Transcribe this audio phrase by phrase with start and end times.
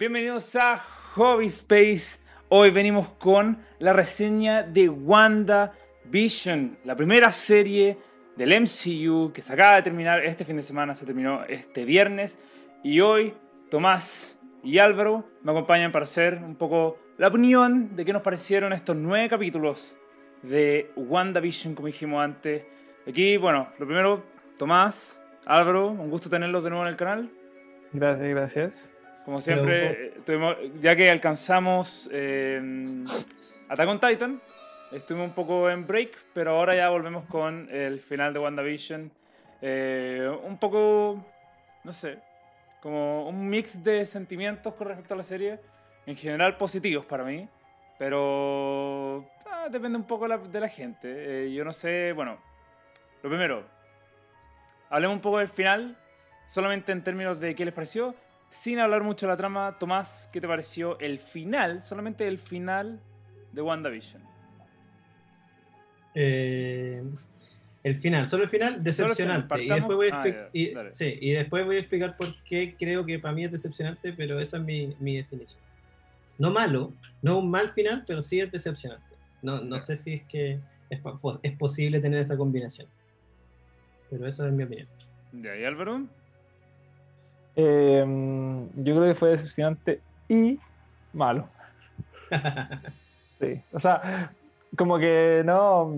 [0.00, 2.20] Bienvenidos a Hobby Space.
[2.48, 7.98] Hoy venimos con la reseña de Wanda Vision, la primera serie
[8.34, 12.42] del MCU que se acaba de terminar este fin de semana, se terminó este viernes.
[12.82, 13.34] Y hoy
[13.70, 18.72] Tomás y Álvaro me acompañan para hacer un poco la opinión de qué nos parecieron
[18.72, 19.96] estos nueve capítulos
[20.40, 22.64] de WandaVision, como dijimos antes.
[23.06, 24.24] Aquí, bueno, lo primero,
[24.56, 27.30] Tomás, Álvaro, un gusto tenerlos de nuevo en el canal.
[27.92, 28.99] Gracias, gracias.
[29.30, 32.60] Como siempre, eh, ya que alcanzamos eh,
[33.68, 34.40] Attack on Titan,
[34.90, 39.12] estuvimos un poco en break, pero ahora ya volvemos con el final de WandaVision.
[39.62, 41.24] Eh, un poco,
[41.84, 42.18] no sé,
[42.82, 45.60] como un mix de sentimientos con respecto a la serie.
[46.06, 47.48] En general positivos para mí,
[48.00, 51.46] pero ah, depende un poco de la gente.
[51.46, 52.36] Eh, yo no sé, bueno,
[53.22, 53.62] lo primero,
[54.88, 55.96] hablemos un poco del final,
[56.48, 58.16] solamente en términos de qué les pareció,
[58.50, 59.78] sin hablar mucho de la trama.
[59.78, 63.00] Tomás, ¿qué te pareció el final, solamente el final
[63.52, 64.22] de WandaVision?
[66.14, 67.02] Eh,
[67.82, 69.64] el final, solo el final, decepcionante.
[69.64, 73.34] y, después voy a ah, y, después voy a explicar por qué creo que para
[73.34, 75.60] mí es decepcionante, pero esa es mi, mi definición.
[76.36, 76.92] No malo,
[77.22, 79.04] no un mal final, pero sí es decepcionante.
[79.42, 80.58] No, no sé si es que
[80.90, 81.00] es,
[81.42, 82.88] es, posible tener esa combinación.
[84.10, 84.88] Pero eso es mi opinión.
[85.32, 86.06] ¿De ahí, Álvaro?
[87.62, 90.58] Em, yo creo que fue decepcionante y
[91.12, 91.46] malo.
[93.38, 94.32] sí, o sea,
[94.76, 95.92] como que no,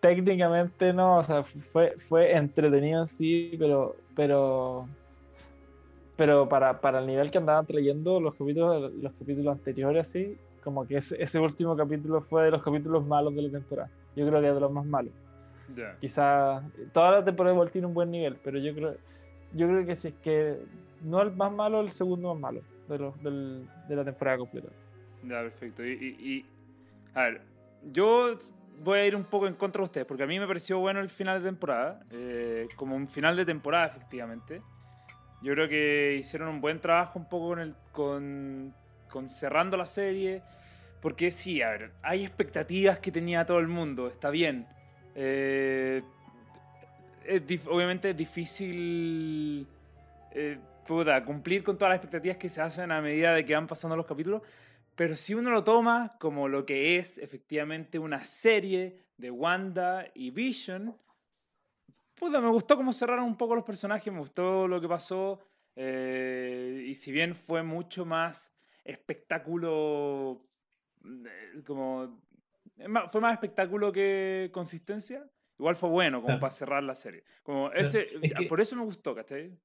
[0.00, 4.86] técnicamente no, o sea, fue, fue entretenido sí, pero, pero,
[6.16, 10.86] pero para, para el nivel que andaban trayendo los capítulos, los capítulos anteriores, sí, como
[10.86, 13.88] que ese, ese, último capítulo fue de los capítulos malos de la temporada.
[14.16, 15.12] Yo creo que es de los más malos.
[16.00, 18.96] Quizá toda la temporada igual tiene un buen nivel, pero yo creo,
[19.54, 20.58] yo creo que si es que
[21.02, 24.68] no el más malo, el segundo más malo de, del, de la temporada completa.
[25.22, 25.84] Ya, perfecto.
[25.84, 26.46] Y, y,
[27.14, 27.42] a ver,
[27.92, 28.36] yo
[28.82, 31.00] voy a ir un poco en contra de ustedes, porque a mí me pareció bueno
[31.00, 34.62] el final de temporada, eh, como un final de temporada, efectivamente.
[35.42, 38.74] Yo creo que hicieron un buen trabajo un poco con, el, con,
[39.10, 40.42] con cerrando la serie,
[41.00, 44.66] porque sí, a ver, hay expectativas que tenía todo el mundo, está bien.
[45.14, 46.02] Eh,
[47.66, 49.66] obviamente es difícil
[50.32, 50.58] eh,
[51.24, 54.06] cumplir con todas las expectativas que se hacen a medida de que van pasando los
[54.06, 54.42] capítulos,
[54.94, 60.30] pero si uno lo toma como lo que es efectivamente una serie de Wanda y
[60.30, 60.96] Vision,
[62.14, 65.40] puta, me gustó cómo cerraron un poco los personajes, me gustó lo que pasó,
[65.76, 68.52] eh, y si bien fue mucho más
[68.84, 70.42] espectáculo,
[71.04, 72.20] eh, como
[73.08, 75.24] fue más espectáculo que consistencia,
[75.58, 77.24] igual fue bueno como para cerrar la serie.
[77.42, 78.08] Como ese,
[78.48, 79.56] por eso me gustó, ¿cachai?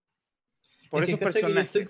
[0.96, 1.88] Por esos personajes.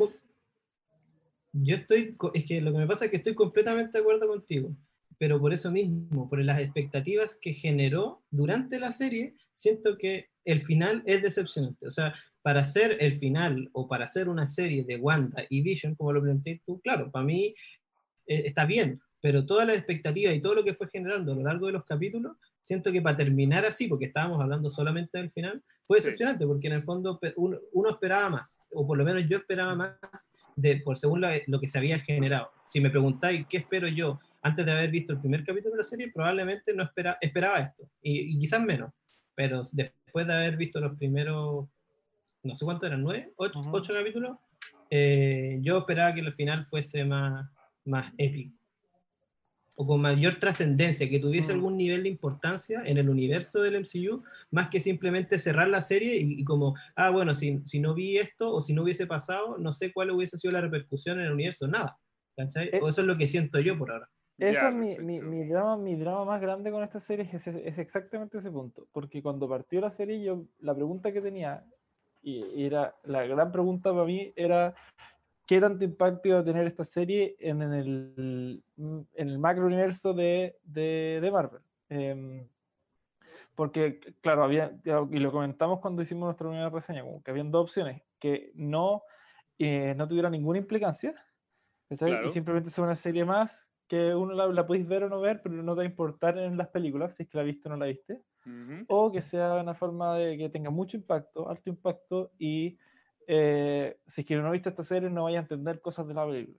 [1.58, 4.76] Yo estoy, es que lo que me pasa es que estoy completamente de acuerdo contigo,
[5.18, 10.62] pero por eso mismo, por las expectativas que generó durante la serie, siento que el
[10.62, 11.88] final es decepcionante.
[11.88, 15.96] O sea, para hacer el final o para hacer una serie de Wanda y Vision,
[15.96, 17.56] como lo planteé tú, claro, para mí
[18.28, 21.44] eh, está bien, pero todas las expectativas y todo lo que fue generando a lo
[21.44, 25.62] largo de los capítulos, siento que para terminar así, porque estábamos hablando solamente del final,
[25.86, 29.38] fue decepcionante, porque en el fondo uno, uno, esperaba más, o por lo menos yo
[29.38, 32.50] esperaba más de, por según lo, que se había generado.
[32.66, 35.84] Si me preguntáis qué espero yo antes de haber visto el primer capítulo de la
[35.84, 38.92] serie, probablemente no espera, esperaba esto, y, quizás menos,
[39.36, 41.68] pero después de haber visto los primeros,
[42.42, 44.38] no sé cuántos eran, nueve, ocho, ocho capítulos,
[44.90, 47.48] eh, yo esperaba que el final fuese más,
[47.84, 48.58] más épico
[49.76, 51.56] o con mayor trascendencia, que tuviese mm.
[51.56, 56.16] algún nivel de importancia en el universo del MCU, más que simplemente cerrar la serie
[56.16, 59.74] y, como, ah, bueno, si, si, no vi esto o si no hubiese pasado, no
[59.74, 62.00] sé cuál hubiese sido la repercusión en el universo, nada.
[62.36, 62.70] ¿cachai?
[62.72, 64.10] Eh, o eso es lo que siento yo por ahora.
[64.38, 67.78] Ese es mi, mi, mi, drama, mi drama más grande con esta serie, es, es,
[67.78, 71.64] exactamente ese punto, porque cuando partió la serie, yo la pregunta que tenía,
[72.22, 74.76] y era la gran pregunta para mí, era
[75.46, 80.58] qué tanto impacto iba a tener esta serie en, el, en el macro universo de,
[80.64, 81.62] de, de Marvel.
[81.90, 82.48] Em,
[83.54, 87.64] porque, claro, había, y lo comentamos cuando hicimos nuestra primera reseña, como que habían dos
[87.64, 89.04] opciones, que no,
[89.58, 91.16] eh, no tuviera ninguna implicancia,
[91.90, 95.42] y simplemente sea una serie más que uno la, la podéis ver o no ver,
[95.44, 97.72] pero no te va a importar en las películas, si es que la viste o
[97.72, 98.22] no la viste,
[98.88, 102.78] o que sea una forma de que tenga mucho impacto, alto impacto, y
[103.28, 106.26] eh, si es que no viste esta serie no vaya a entender cosas de la
[106.26, 106.58] película.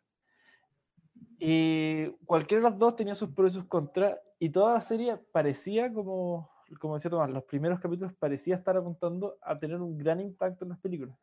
[1.39, 5.17] Y cualquiera de los dos tenía sus pros y sus contras, y toda la serie
[5.33, 10.21] parecía, como, como decía Tomás, los primeros capítulos parecía estar apuntando a tener un gran
[10.21, 11.19] impacto en las películas,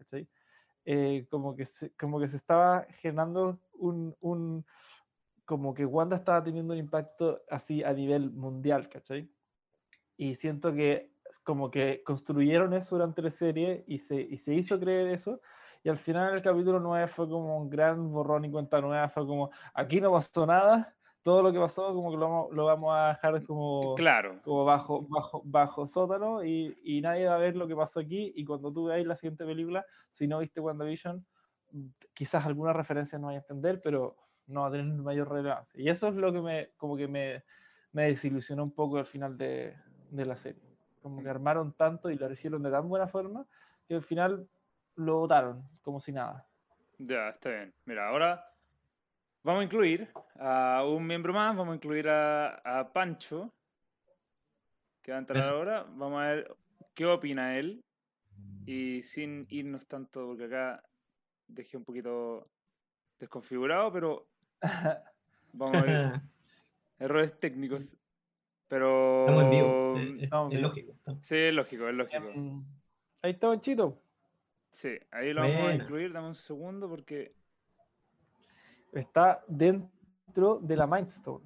[0.85, 4.65] eh, como, que se, como que se estaba generando un, un,
[5.45, 9.29] como que Wanda estaba teniendo un impacto así a nivel mundial, ¿cachai?
[10.17, 14.79] Y siento que como que construyeron eso durante la serie y se, y se hizo
[14.79, 15.41] creer eso.
[15.83, 19.27] Y al final el capítulo 9 fue como un gran borrón y cuenta nueva, fue
[19.27, 23.09] como, aquí no pasó nada, todo lo que pasó como que lo, lo vamos a
[23.09, 24.39] dejar como, claro.
[24.43, 28.31] como bajo, bajo, bajo sótano y, y, nadie va a ver lo que pasó aquí
[28.35, 31.25] y cuando tú veáis la siguiente película, si no viste WandaVision,
[32.13, 34.15] quizás alguna referencia no vaya a entender, pero
[34.47, 35.81] no va a tener mayor relevancia.
[35.81, 37.43] Y eso es lo que me, como que me,
[37.91, 39.75] me desilusionó un poco al final de,
[40.11, 40.72] de la serie.
[41.03, 43.45] Como que armaron tanto y lo hicieron de tan buena forma
[43.87, 44.47] que al final
[44.95, 46.47] lo votaron como si nada.
[46.97, 47.73] Ya, está bien.
[47.85, 48.49] Mira, ahora
[49.43, 50.09] vamos a incluir
[50.39, 53.53] a un miembro más, vamos a incluir a, a Pancho,
[55.03, 55.85] que va a entrar ahora.
[55.89, 56.55] Vamos a ver
[56.95, 57.83] qué opina él.
[58.65, 60.81] Y sin irnos tanto, porque acá
[61.47, 62.47] dejé un poquito
[63.19, 64.27] desconfigurado, pero
[65.53, 66.21] vamos a ver.
[66.99, 67.97] Errores técnicos.
[68.67, 69.21] Pero.
[69.21, 69.97] Estamos en vivo.
[69.97, 70.93] Es, es, lógico.
[71.21, 72.29] Sí, es lógico, es lógico.
[72.29, 72.63] Em,
[73.21, 74.01] ahí está Banchito.
[74.69, 76.11] Sí, ahí lo vamos a incluir.
[76.11, 77.33] Dame un segundo porque.
[78.91, 81.45] Está dentro de la Mindstone.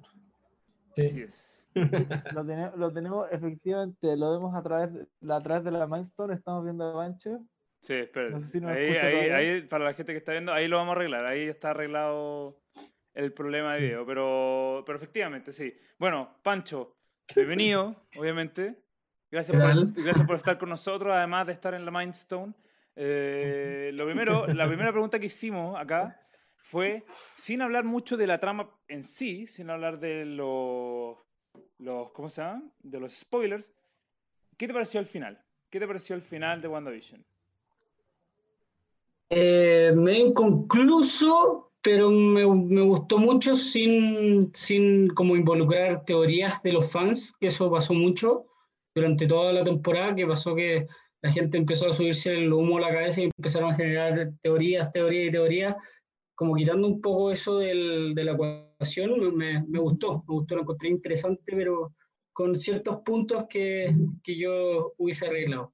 [0.96, 1.02] Sí.
[1.02, 1.54] Así es.
[2.34, 6.34] Lo tenemos, lo tenemos, efectivamente, lo vemos a través, de, a través de la Mindstone.
[6.34, 7.40] Estamos viendo a Bancho.
[7.80, 8.36] Sí, espera.
[8.72, 11.26] ahí, ahí, ahí, para la gente que está viendo, ahí lo vamos a arreglar.
[11.26, 12.58] Ahí está arreglado
[13.14, 14.06] el problema de video.
[14.06, 15.72] Pero, pero efectivamente, sí.
[15.98, 16.97] Bueno, Pancho,
[17.34, 18.76] bienvenido, obviamente.
[19.30, 22.54] Gracias por, gracias por estar con nosotros, además de estar en la Mindstone.
[22.96, 26.20] Eh, lo primero, la primera pregunta que hicimos acá
[26.56, 27.04] fue,
[27.34, 31.16] sin hablar mucho de la trama en sí, sin hablar de los,
[31.78, 32.62] los ¿cómo se llama?
[32.80, 33.70] De los spoilers,
[34.56, 35.42] ¿qué te pareció el final?
[35.70, 37.24] ¿Qué te pareció el final de WandaVision?
[39.30, 46.90] Eh, me inconcluso, pero me, me, gustó mucho sin, sin como involucrar teorías de los
[46.90, 48.46] fans, que eso pasó mucho
[48.94, 50.86] durante toda la temporada, que pasó que
[51.22, 54.90] la gente empezó a subirse el humo a la cabeza y empezaron a generar teorías,
[54.90, 55.76] teorías y teorías,
[56.34, 60.62] como quitando un poco eso del, de la ecuación, me, me, gustó, me gustó, lo
[60.62, 61.92] encontré interesante, pero
[62.32, 63.92] con ciertos puntos que,
[64.22, 65.72] que yo hubiese arreglado.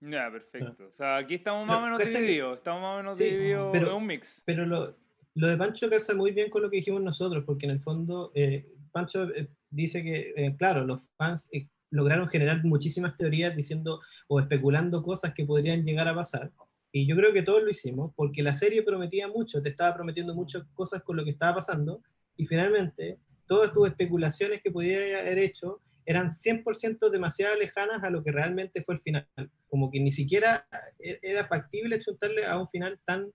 [0.00, 0.86] Ya, perfecto.
[0.86, 2.58] O sea, aquí estamos más o menos divididos.
[2.58, 4.40] Estamos más o menos divididos pero, un mix.
[4.44, 4.94] Pero lo,
[5.38, 8.32] lo, de Pancho calza muy bien con lo que dijimos nosotros, porque en el fondo
[8.34, 11.48] eh, Pancho eh, dice que, eh, claro, los fans
[11.90, 16.50] lograron generar muchísimas teorías diciendo o especulando cosas que podrían llegar a pasar.
[16.90, 20.34] Y yo creo que todos lo hicimos, porque la serie prometía mucho, te estaba prometiendo
[20.34, 22.02] muchas cosas con lo que estaba pasando,
[22.36, 28.24] y finalmente todas tus especulaciones que podía haber hecho eran 100% demasiado lejanas a lo
[28.24, 29.28] que realmente fue el final.
[29.68, 30.66] Como que ni siquiera
[30.98, 33.30] era factible chuntarle a un final tan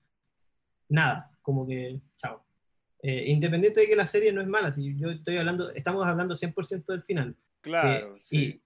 [0.90, 2.44] nada, como que chao.
[3.04, 6.36] Eh, independiente de que la serie no es mala, si yo estoy hablando, estamos hablando
[6.36, 7.36] 100% del final.
[7.62, 8.62] Claro, eh, sí.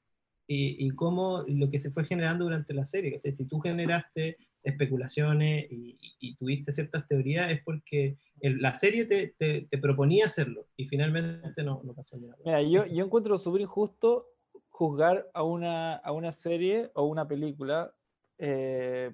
[0.49, 3.19] Y, y, cómo lo que se fue generando durante la serie.
[3.21, 9.77] Si tú generaste especulaciones y, y, tuviste ciertas teorías, es porque la serie te, te,
[9.77, 12.37] proponía hacerlo y finalmente no, no pasó nada.
[12.45, 14.27] Mira, yo, yo encuentro súper injusto
[14.69, 17.93] juzgar a una, a una serie o una película
[18.37, 19.11] eh,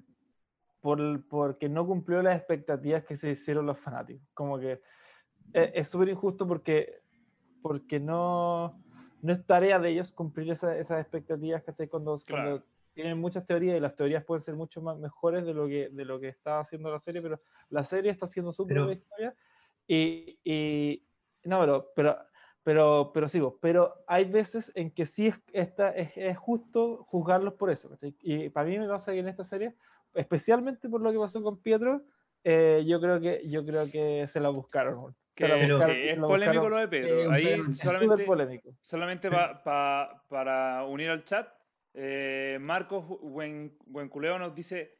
[0.84, 4.28] por, porque no cumplió las expectativas que se hicieron los fanáticos.
[4.34, 4.82] Como que
[5.54, 7.00] eh, es súper injusto porque,
[7.62, 8.78] porque no,
[9.22, 11.88] no es tarea de ellos cumplir esa, esas expectativas, ¿cachai?
[11.88, 12.62] Cuando, cuando
[12.92, 16.04] tienen muchas teorías y las teorías pueden ser mucho más mejores de lo que, de
[16.04, 19.34] lo que está haciendo la serie, pero la serie está haciendo su propia historia
[19.86, 21.00] y, y,
[21.44, 22.16] no, pero, pero,
[22.62, 27.54] pero, pero sí, pero hay veces en que sí es, esta, es, es justo juzgarlos
[27.54, 29.74] por eso, Y para mí me pasa que en esta serie,
[30.14, 32.02] especialmente por lo que pasó con Pietro,
[32.42, 35.14] eh, yo creo que yo creo que se la buscaron.
[35.34, 35.46] Que
[36.12, 37.32] es polémico lo de Pedro.
[37.32, 41.48] Ahí solamente, solamente para unir al chat,
[41.94, 43.04] eh, Marcos
[43.86, 44.98] Buenculeo nos dice,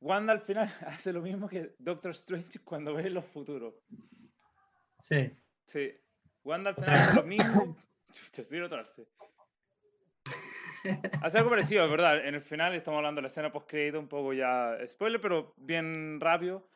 [0.00, 3.74] Wanda al final hace lo mismo que Doctor Strange cuando ve los futuros.
[5.00, 5.30] Sí.
[5.66, 5.92] Sí.
[6.44, 7.76] Wanda al final hace lo mismo.
[8.12, 9.06] Chucha, sí.
[11.22, 12.26] Hace algo parecido, es verdad.
[12.26, 16.20] En el final estamos hablando de la escena post-crédito, un poco ya spoiler, pero bien
[16.20, 16.68] rápido.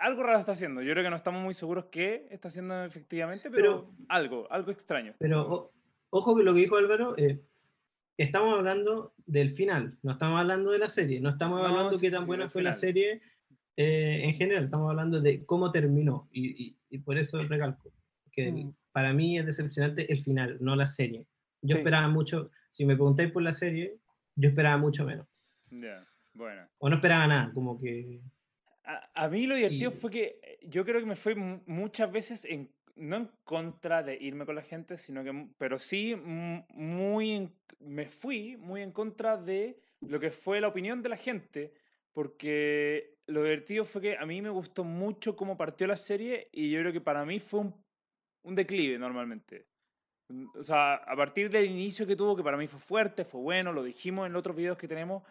[0.00, 0.82] Algo raro está haciendo.
[0.82, 5.14] Yo creo que no estamos muy seguros qué está haciendo efectivamente, pero, algo, algo extraño.
[5.18, 5.72] Pero
[6.10, 7.40] ojo que lo que dijo Álvaro, eh,
[8.16, 12.10] estamos hablando del final, no estamos hablando de la serie, no estamos hablando de qué
[12.10, 13.22] tan buena fue la serie
[13.80, 17.92] eh, en general, estamos hablando de cómo terminó y, y, por eso recalco
[18.32, 18.74] que mm.
[18.90, 21.26] para mí es decepcionante el final, no la serie.
[21.62, 23.98] Yo esperaba mucho, si me preguntáis por la serie,
[24.36, 25.26] yo esperaba mucho menos.
[26.32, 26.68] bueno.
[26.78, 28.20] O no esperaba nada, como que...
[28.84, 32.72] A, mí lo divertido fue que eh, yo creo que me fue muchas veces en,
[32.94, 38.56] no en contra de irme con la gente, sino que, pero sí muy, me fui
[38.56, 41.74] muy en contra de lo que fue la opinión de la gente,
[42.12, 46.70] porque lo divertido fue que a mí me gustó mucho cómo partió la serie y
[46.70, 47.74] yo creo que para mí fue un,
[48.44, 49.66] un declive normalmente.
[50.54, 53.72] O sea, a partir del inicio que tuvo, que para mí fue fuerte, fue bueno,
[53.72, 55.22] lo dijimos en los otros videos que tenemos,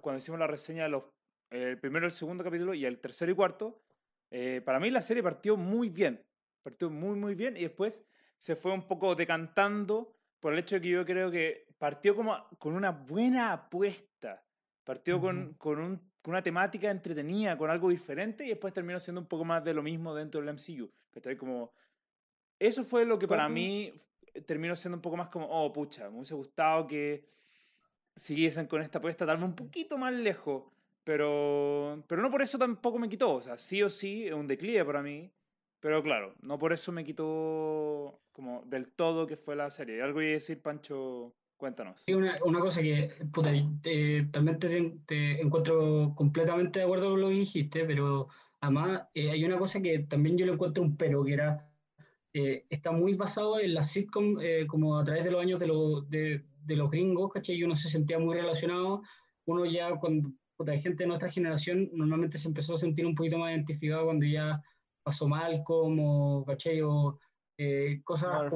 [0.00, 1.04] cuando hicimos la reseña de los,
[1.50, 3.82] el primero, el segundo capítulo y el tercero y cuarto,
[4.30, 6.24] eh, para mí la serie partió muy bien,
[6.62, 8.04] partió muy, muy bien y después
[8.38, 12.48] se fue un poco decantando por el hecho de que yo creo que partió como
[12.58, 14.42] con una buena apuesta,
[14.82, 19.20] partió con, con, un, con, una temática entretenida, con algo diferente y después terminó siendo
[19.20, 21.72] un poco más de lo mismo dentro del MCU, que como...
[22.58, 23.92] Eso fue lo que para mí
[24.46, 27.24] terminó siendo un poco más como, oh, pucha, me hubiese gustado que
[28.14, 30.64] siguiesen con esta apuesta, darme un poquito más lejos,
[31.04, 34.46] pero, pero no por eso tampoco me quitó, o sea, sí o sí es un
[34.46, 35.30] declive para mí,
[35.80, 40.02] pero claro, no por eso me quitó como del todo que fue la serie.
[40.02, 41.32] ¿Algo iba a decir, Pancho?
[41.56, 42.02] Cuéntanos.
[42.04, 43.50] Sí, una, una cosa que puta,
[44.30, 48.28] también te, encuentro completamente de acuerdo con lo que dijiste, pero
[48.60, 51.65] además eh, hay una cosa que también yo le encuentro un pero, que era,
[52.38, 55.66] eh, está muy basado en la sitcom eh, como a través de los años de,
[56.08, 57.56] de, de, los gringos, ¿cachai?
[57.56, 59.00] Y uno se sentía muy relacionado,
[59.46, 63.38] uno ya cuando puta, gente de nuestra generación normalmente se empezó a sentir un poquito
[63.38, 64.62] más identificado cuando ya
[65.02, 66.82] pasó mal, como, ¿cachai?
[66.82, 67.18] O
[67.56, 68.52] eh, cosas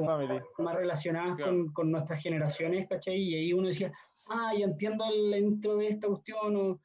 [0.59, 3.17] más relacionadas con, con, nuestras generaciones, ¿cachai?
[3.17, 3.91] Y ahí uno decía,
[4.29, 6.79] ah, ya entiendo el intro de esta cuestión,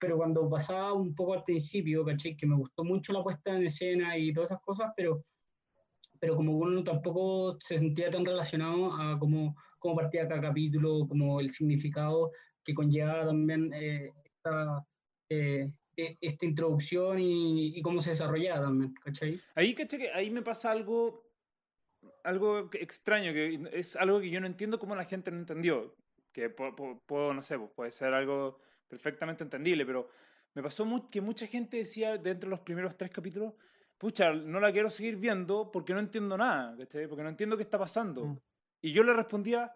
[0.00, 2.36] pero cuando pasaba un poco al principio, ¿cachai?
[2.36, 5.22] Que me gustó mucho la puesta en escena y todas esas cosas, pero,
[6.20, 11.40] pero como uno tampoco se sentía tan relacionado a cómo, cómo partía cada capítulo, como
[11.40, 12.30] el significado
[12.62, 14.86] que conlleva también eh, esta,
[15.30, 19.40] eh, e, esta introducción y, cómo se desarrollaba también, ¿cachai?
[19.54, 20.08] Ahí, ¿cachai?
[20.08, 21.24] ahí me pasa algo,
[22.22, 25.96] algo extraño, que es algo que yo no entiendo cómo la gente no entendió.
[26.32, 30.08] Que puedo, no sé, pues, puede ser algo perfectamente entendible, pero
[30.54, 33.54] me pasó que mucha gente decía dentro de los primeros tres capítulos,
[34.00, 37.06] pucha, no la quiero seguir viendo porque no entiendo nada, ¿cachai?
[37.06, 38.24] Porque no entiendo qué está pasando.
[38.24, 38.38] Mm.
[38.80, 39.74] Y yo le respondía,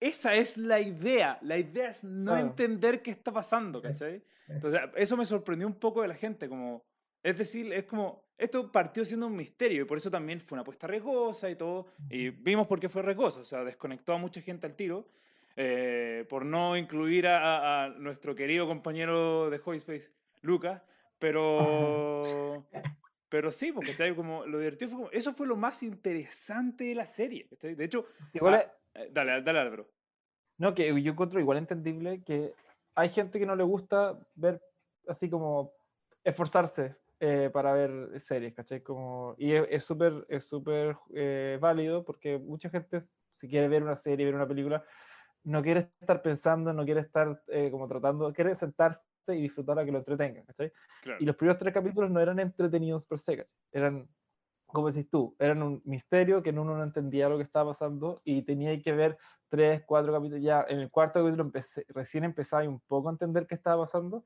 [0.00, 1.38] esa es la idea.
[1.42, 4.22] La idea es no entender qué está pasando, ¿cachai?
[4.48, 6.86] Entonces, eso me sorprendió un poco de la gente, como...
[7.22, 10.62] Es decir, es como, esto partió siendo un misterio y por eso también fue una
[10.62, 11.88] apuesta riesgosa y todo.
[12.08, 15.06] Y vimos por qué fue riesgosa, o sea, desconectó a mucha gente al tiro
[15.54, 20.80] eh, por no incluir a, nuestro querido compañero de Space, Lucas,
[21.18, 22.64] pero...
[23.36, 26.94] Pero sí, porque está como lo divertido fue como, eso fue lo más interesante de
[26.94, 27.46] la serie.
[27.60, 29.90] De hecho, igual, eh, dale, dale, Álvaro.
[30.56, 32.54] No, que yo encuentro igual entendible que
[32.94, 34.62] hay gente que no le gusta ver
[35.06, 35.74] así como
[36.24, 38.80] esforzarse eh, para ver series, ¿cachai?
[38.80, 43.00] Como, y es súper es súper eh, válido porque mucha gente
[43.34, 44.82] si quiere ver una serie, ver una película,
[45.44, 47.38] no quiere estar pensando, no quiere estar
[47.70, 49.02] como tratando, quiere sentarse
[49.34, 50.72] y disfrutar a que lo entretenga, ¿cachai?
[51.18, 53.54] Y los primeros tres capítulos no eran entretenidos per se, ¿cachai?
[53.72, 54.08] Eran
[54.66, 58.42] como decís tú, eran un misterio que uno no entendía lo que estaba pasando y
[58.42, 59.16] tenía que ver
[59.48, 60.42] tres, cuatro capítulos.
[60.42, 64.24] Ya en el cuarto capítulo empecé, recién empezaba un poco a entender qué estaba pasando.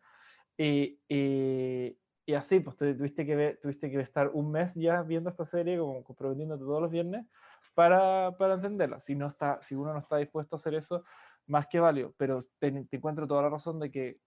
[0.57, 5.30] Y, y, y así, pues tuviste que, ver, tuviste que estar un mes ya viendo
[5.30, 7.26] esta serie, como comprometiéndote todos los viernes,
[7.75, 8.99] para, para entenderla.
[8.99, 11.04] Si, no está, si uno no está dispuesto a hacer eso,
[11.47, 12.14] más que válido.
[12.16, 14.19] Pero te, te encuentro toda la razón de que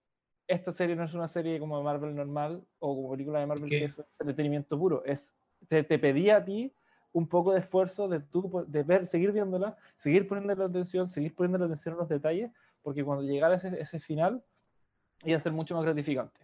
[0.46, 3.68] esta serie no es una serie como de Marvel normal o como película de Marvel
[3.68, 5.04] que es entretenimiento puro.
[5.04, 5.36] Es
[5.68, 6.72] te, pedía a ti
[7.12, 11.64] un poco de esfuerzo de, tú, de ver, seguir viéndola, seguir poniéndole atención, seguir poniéndole
[11.64, 12.50] atención a los detalles,
[12.82, 14.42] porque cuando llegara ese, ese final
[15.24, 16.40] iba a ser mucho más gratificante.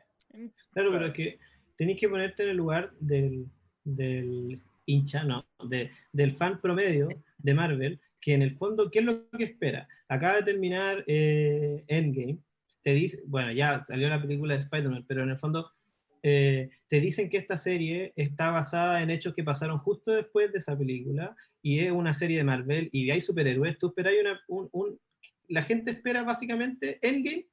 [0.73, 1.38] Claro, pero es que
[1.76, 3.47] tenéis que ponerte en el lugar del,
[3.85, 9.04] del hincha, no, de, del fan promedio de Marvel, que en el fondo, ¿qué es
[9.04, 9.88] lo que espera?
[10.09, 12.38] Acaba de terminar eh, Endgame,
[12.83, 15.73] te dice, bueno, ya salió la película de Spider-Man, pero en el fondo
[16.23, 20.59] eh, te dicen que esta serie está basada en hechos que pasaron justo después de
[20.59, 23.79] esa película y es una serie de Marvel y hay superhéroes.
[23.79, 25.01] Tú esperas una, un,
[25.49, 27.47] la gente espera básicamente Endgame,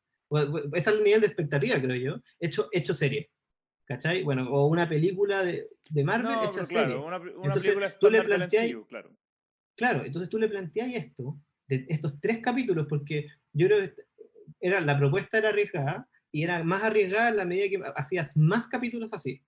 [0.74, 3.32] es el nivel de expectativa, creo yo, hecho, hecho serie.
[3.86, 4.22] ¿Cachai?
[4.22, 6.94] Bueno, o una película de, de Marvel hecha serie.
[6.98, 9.16] Una, una entonces, tú le planteas, claro.
[9.78, 14.07] claro, entonces tú le planteas esto, de estos tres capítulos, porque yo creo que
[14.60, 18.68] era, la propuesta era arriesgada, y era más arriesgada en la medida que hacías más
[18.68, 19.42] capítulos así.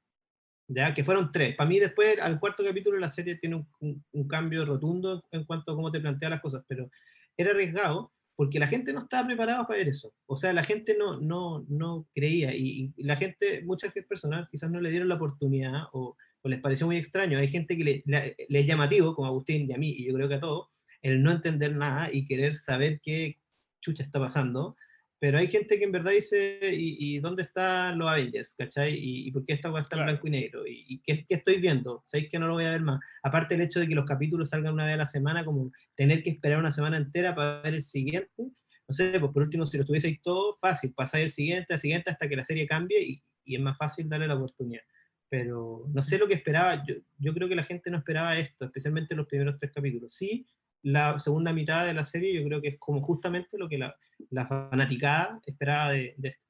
[0.68, 1.56] Ya que fueron tres.
[1.56, 5.72] Para mí después, al cuarto capítulo, la serie tiene un, un, cambio rotundo en cuanto
[5.72, 6.90] a cómo te plantea las cosas, pero
[7.36, 10.14] era arriesgado porque la gente no estaba preparada para ver eso.
[10.26, 14.80] O sea, la gente no, no, no creía y, la gente, muchas personas quizás no
[14.80, 17.38] le dieron la oportunidad o, les pareció muy extraño.
[17.38, 20.30] Hay gente que le, le, es llamativo, como Agustín y a mí, y yo creo
[20.30, 20.70] que a todos,
[21.02, 23.38] el no entender nada y querer saber qué
[23.82, 24.78] chucha está pasando
[25.20, 28.56] pero hay gente que en verdad dice, ¿y, dónde están los Avengers?
[28.58, 28.96] ¿Cachai?
[28.98, 30.64] ¿Y, por qué esta cosa está en blanco y negro?
[30.66, 32.04] ¿Y, qué, estoy viendo?
[32.06, 33.02] ¿Sabéis que no lo voy a ver más?
[33.22, 36.24] Aparte el hecho de que los capítulos salgan una vez a la semana, como tener
[36.24, 38.32] que esperar una semana entera para ver el siguiente.
[38.38, 42.12] No sé, pues por último, si lo tuvieseis todo, fácil, pasar el siguiente, al siguiente
[42.12, 44.84] hasta que la serie cambie y, es más fácil darle la oportunidad.
[45.28, 48.66] Pero no sé lo que esperaba, yo, yo creo que la gente no esperaba esto,
[48.66, 50.14] especialmente los primeros tres capítulos.
[50.14, 50.48] Sí,
[50.84, 53.96] la segunda mitad de la serie yo creo que es como justamente lo que la,
[54.30, 56.44] la fanaticada esperaba de, de esto.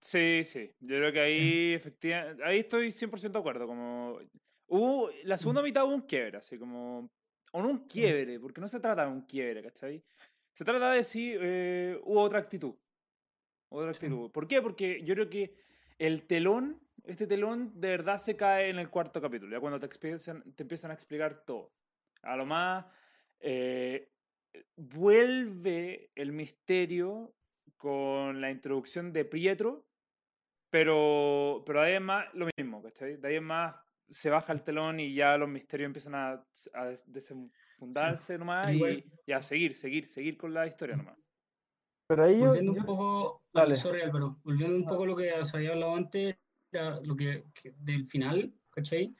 [0.00, 4.18] Sí, sí, yo creo que ahí efectivamente, ahí estoy 100% de acuerdo, como
[4.68, 7.10] hubo, la segunda mitad hubo un quiebre, así como,
[7.52, 10.02] o no un quiebre, porque no se trata de un quiebre, ¿cachai?
[10.54, 12.74] Se trata de si eh, hubo otra actitud,
[13.68, 14.30] otra actitud.
[14.30, 14.62] ¿Por qué?
[14.62, 15.54] Porque yo creo que
[15.98, 19.86] el telón, este telón de verdad se cae en el cuarto capítulo, ya cuando te,
[19.86, 21.72] empiezan, te empiezan a explicar todo.
[22.22, 22.86] A lo más
[23.40, 24.10] eh,
[24.76, 27.34] vuelve el misterio
[27.76, 29.86] con la introducción de Pietro,
[30.68, 33.74] pero, pero ahí es más lo mismo, De ahí en más
[34.08, 36.44] se baja el telón y ya los misterios empiezan a,
[36.74, 41.16] a desenfundarse nomás y, a seguir, seguir, seguir con la historia nomás.
[42.06, 43.76] Pero ahí volviendo un poco, Dale.
[43.76, 46.36] sorry volviendo un poco lo que se había hablado antes,
[47.02, 49.14] lo que, que del final, ¿cachai?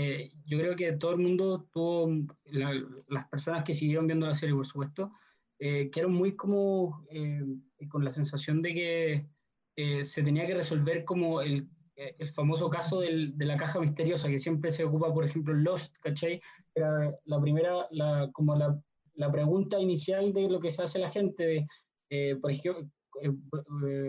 [0.00, 2.08] Eh, yo creo que todo el mundo tuvo,
[2.44, 5.10] las personas que siguieron viendo la serie, por supuesto,
[5.58, 7.42] eh, quedaron muy como eh,
[7.88, 13.36] con la sensación de que se tenía que resolver como el, el famoso caso del,
[13.38, 16.40] de la caja misteriosa, que siempre se ocupa, por ejemplo, Lost, ¿cachai?
[16.74, 18.80] Era la primera, la, como la,
[19.14, 21.66] la pregunta inicial de lo que se hace la gente,
[22.08, 22.88] de, por ejemplo,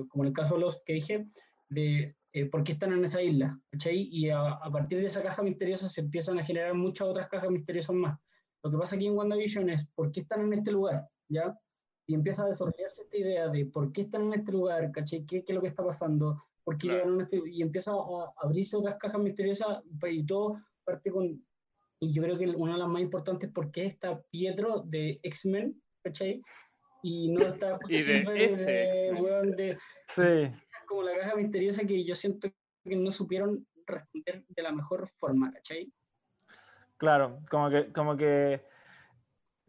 [0.09, 1.27] como en el caso Lost que dije,
[1.69, 4.07] de eh, por qué están en esa isla, ¿cachai?
[4.11, 7.95] Y a, partir de esa caja misteriosa se empiezan a generar muchas otras cajas misteriosas
[7.95, 8.19] más.
[8.61, 11.57] Lo que pasa aquí en WandaVision es por qué están en este lugar, ¿ya?
[12.05, 15.25] Y empieza a desarrollarse esta idea de por qué están en este lugar, ¿cachai?
[15.25, 16.43] ¿Qué, qué es lo que está pasando?
[16.63, 20.61] ¿Por qué llegaron a este Y empieza a abrirse otras cajas misteriosas pues, y todo
[20.83, 21.43] parte con...
[21.99, 25.19] Y yo creo que una de las más importantes es por qué está Pietro de
[25.23, 26.43] X-Men, ¿cachai?
[27.01, 27.79] Y no está...
[27.87, 29.77] y de ese de,
[30.09, 30.51] Sí
[30.89, 32.49] como la caja misteriosa que yo siento
[32.83, 35.93] que no supieron responder de la mejor forma, ¿cachai?
[36.97, 38.65] Claro, como que, como que,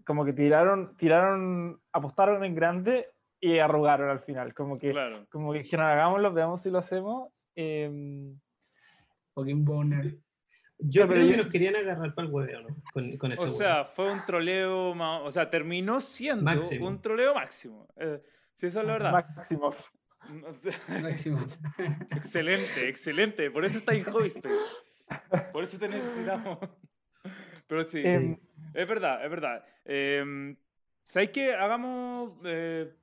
[0.05, 4.55] como que tiraron, tiraron, apostaron en grande y arrugaron al final.
[4.55, 4.95] Como que,
[5.31, 7.31] como que dijeron, hagámoslo, veamos si lo hacemos.
[7.55, 8.33] Eh,
[9.35, 10.19] Fucking boner.
[10.79, 12.77] Yo creo que los querían agarrar para el huevo, ¿no?
[12.95, 17.87] Con, con ese o sea, fue un troleo, o sea, terminó siendo un troleo máximo.
[17.97, 18.23] Eh,
[18.55, 19.13] si eso es la verdad.
[19.13, 19.71] Máximo.
[22.11, 23.51] excelente, excelente.
[23.51, 24.57] Por eso está en Hobbiespace.
[25.53, 26.59] Por eso te necesitamos.
[27.67, 28.37] Pero sí, em,
[28.75, 29.65] es verdad, es verdad.
[29.85, 30.57] Eh,
[31.05, 31.55] ¿Sabéis qué?
[31.55, 32.95] Hagamos, eh,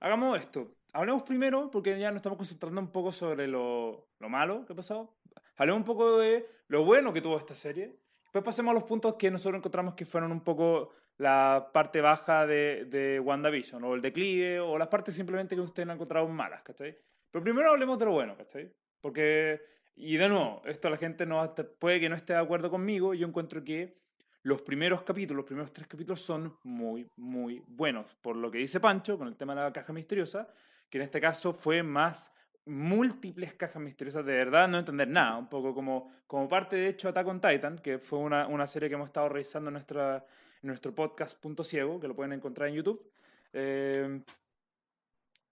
[0.00, 0.74] hagamos esto.
[0.92, 4.76] Hablemos primero, porque ya nos estamos concentrando un poco sobre lo, lo malo que ha
[4.76, 5.14] pasado.
[5.56, 7.98] Hablemos un poco de lo bueno que tuvo esta serie.
[8.24, 12.46] Después pasemos a los puntos que nosotros encontramos que fueron un poco la parte baja
[12.46, 16.62] de, de WandaVision, o el declive, o las partes simplemente que ustedes han encontrado malas,
[16.62, 16.96] ¿cachai?
[17.30, 18.72] Pero primero hablemos de lo bueno, ¿cachai?
[19.00, 19.60] Porque,
[19.96, 23.26] y de nuevo, esto la gente no puede que no esté de acuerdo conmigo, yo
[23.26, 23.96] encuentro que
[24.42, 28.14] los primeros capítulos, los primeros tres capítulos son muy, muy buenos.
[28.16, 30.48] Por lo que dice Pancho, con el tema de la caja misteriosa,
[30.90, 32.30] que en este caso fue más
[32.66, 37.08] múltiples cajas misteriosas de verdad, no entender nada, un poco como, como parte de hecho
[37.08, 40.24] Attack on Titan, que fue una, una serie que hemos estado revisando nuestra
[40.64, 43.10] nuestro podcast Punto Ciego, que lo pueden encontrar en YouTube.
[43.52, 44.20] Eh,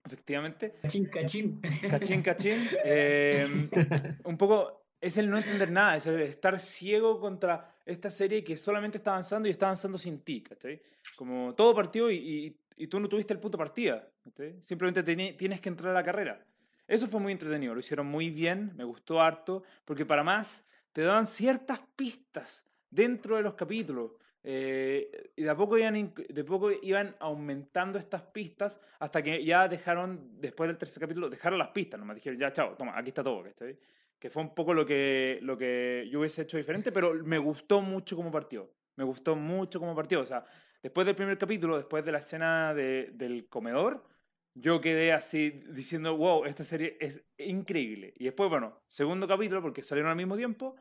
[0.05, 0.75] efectivamente.
[0.81, 1.61] Cachín, cachín.
[1.89, 2.59] Cachín, cachín.
[2.85, 3.69] Eh,
[4.25, 8.55] un poco es el no entender nada, es el estar ciego contra esta serie que
[8.55, 10.81] solamente está avanzando y está avanzando sin ti, ¿cachai?
[11.17, 14.07] Como todo partió y, y, tú no tuviste el punto partida,
[14.61, 16.45] Simplemente tienes que entrar a la carrera.
[16.87, 21.01] Eso fue muy entretenido, lo hicieron muy bien, me gustó harto, porque para más te
[21.01, 24.11] daban ciertas pistas dentro de los capítulos.
[24.45, 29.69] Eh, y de a, poco iban, de poco iban aumentando estas pistas hasta que ya
[29.69, 33.23] dejaron, después del tercer capítulo, dejaron las pistas, nomás dijeron, ya, chao, toma, aquí está
[33.23, 33.77] todo, ¿cachai?
[34.19, 37.81] Que fue un poco lo que, lo que yo hubiese hecho diferente, pero me gustó
[37.81, 38.69] mucho como partió.
[38.95, 40.21] Me gustó mucho como partió.
[40.21, 40.45] O sea,
[40.81, 44.05] después del primer capítulo, después de la escena de, del comedor,
[44.55, 48.13] yo quedé así diciendo, wow, esta serie es increíble.
[48.17, 50.75] Y después, bueno, segundo capítulo, porque salieron al mismo tiempo,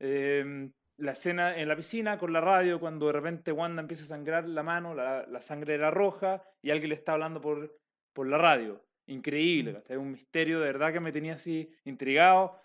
[0.00, 0.70] eh,
[1.02, 4.48] la escena en la piscina con la radio, cuando de repente Wanda empieza a sangrar
[4.48, 7.76] la mano, la, la sangre era roja, y alguien le está hablando por,
[8.12, 8.80] por la radio.
[9.06, 9.96] Increíble, ¿cachai?
[9.96, 12.56] Un misterio de verdad que me tenía así intrigado.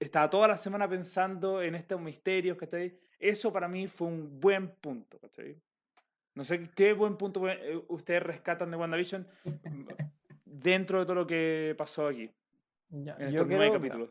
[0.00, 2.96] Estaba toda la semana pensando en estos misterios, ¿cachai?
[3.18, 5.54] Eso para mí fue un buen punto, ¿cachai?
[6.34, 9.26] No sé qué buen punto eh, ustedes rescatan de WandaVision
[10.46, 12.30] dentro de todo lo que pasó aquí.
[12.88, 14.08] Ya, en estos nueve capítulos.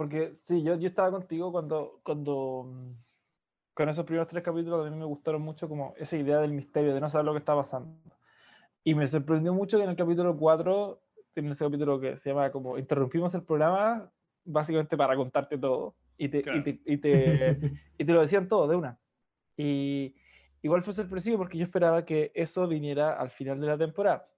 [0.00, 2.92] Porque sí, yo, yo estaba contigo cuando, cuando mm,
[3.74, 6.94] con esos primeros tres capítulos a mí me gustaron mucho como esa idea del misterio,
[6.94, 8.00] de no saber lo que está pasando.
[8.82, 11.02] Y me sorprendió mucho que en el capítulo 4,
[11.34, 14.10] en ese capítulo que se llama como interrumpimos el programa,
[14.42, 15.94] básicamente para contarte todo.
[16.16, 16.62] Y te, y Claro.
[16.64, 17.58] te, y te,
[17.98, 18.98] y te lo decían todo de una.
[19.58, 20.14] Y
[20.62, 24.29] igual fue sorpresivo porque yo esperaba que eso viniera al final de la temporada.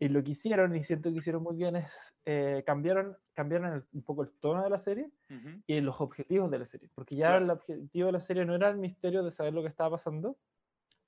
[0.00, 3.84] Y lo que hicieron, y siento que hicieron muy bien, es eh, cambiaron, cambiaron el-
[3.92, 5.10] un poco el tono de la serie
[5.66, 6.88] y los objetivos de la serie.
[6.94, 7.44] Porque ya Claro.
[7.44, 10.36] el objetivo de la serie no era el misterio de saber lo que estaba pasando,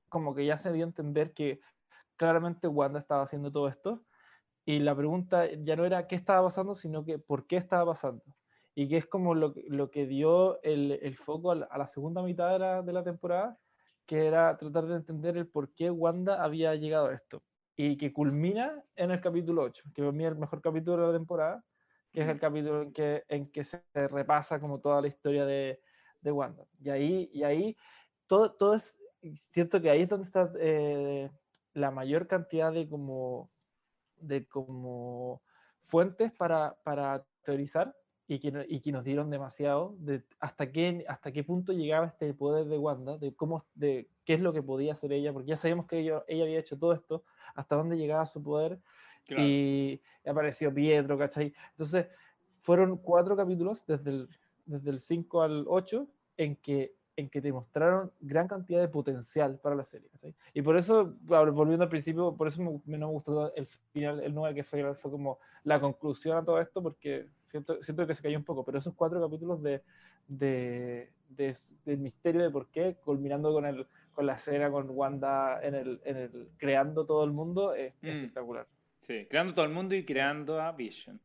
[0.08, 1.60] como que ya se dio a entender que
[2.16, 4.04] claramente Wanda estaba haciendo todo esto.
[4.64, 8.22] Y la pregunta ya no era qué estaba pasando, sino que por qué estaba pasando.
[8.74, 11.78] Y que es como lo, que- lo que dio el, el foco a la, a
[11.78, 13.58] la segunda mitad de la, de la temporada,
[14.06, 17.42] que era tratar de entender el por qué Wanda había llegado a esto.
[17.76, 21.12] Y que culmina en el capítulo 8, que para mí es el mejor capítulo de
[21.12, 21.64] la temporada,
[22.10, 25.80] que es el capítulo en que, en que se repasa como toda la historia de,
[26.22, 26.64] de Wanda.
[26.80, 27.76] Y ahí, y ahí
[28.26, 28.98] todo, todo es,
[29.50, 31.30] siento que ahí es donde está eh,
[31.74, 33.50] la mayor cantidad de como,
[34.16, 35.42] de como
[35.84, 37.94] fuentes para, para teorizar
[38.28, 42.32] y que, y que nos dieron demasiado de hasta qué, hasta qué punto llegaba este
[42.34, 45.56] poder de Wanda, de cómo, de qué es lo que podía hacer ella, porque ya
[45.56, 47.22] sabíamos que ella, ella había hecho todo esto,
[47.54, 48.80] hasta dónde llegaba su poder,
[49.26, 49.42] Claro.
[49.42, 51.52] y apareció Pietro, ¿cachai?
[51.72, 52.06] Entonces,
[52.60, 54.28] fueron cuatro capítulos, desde el,
[54.64, 59.58] desde el 5 al 8, en que, en que te mostraron gran cantidad de potencial
[59.58, 60.34] para la serie, ¿cachai?
[60.52, 64.20] Y por eso, volviendo al principio, por eso me, me- no me gustó el final,
[64.20, 68.14] el 9, que fue, fue como la conclusión a todo esto, porque siento, siento que
[68.14, 69.82] se cayó un poco, pero esos cuatro capítulos de,
[70.28, 75.60] de, de- del misterio de por qué, culminando con, el, con la escena con Wanda
[75.62, 78.08] en el, en el, creando todo el mundo, es Mm.
[78.08, 78.66] espectacular.
[79.02, 81.20] Sí, creando todo el mundo y creando a Vision.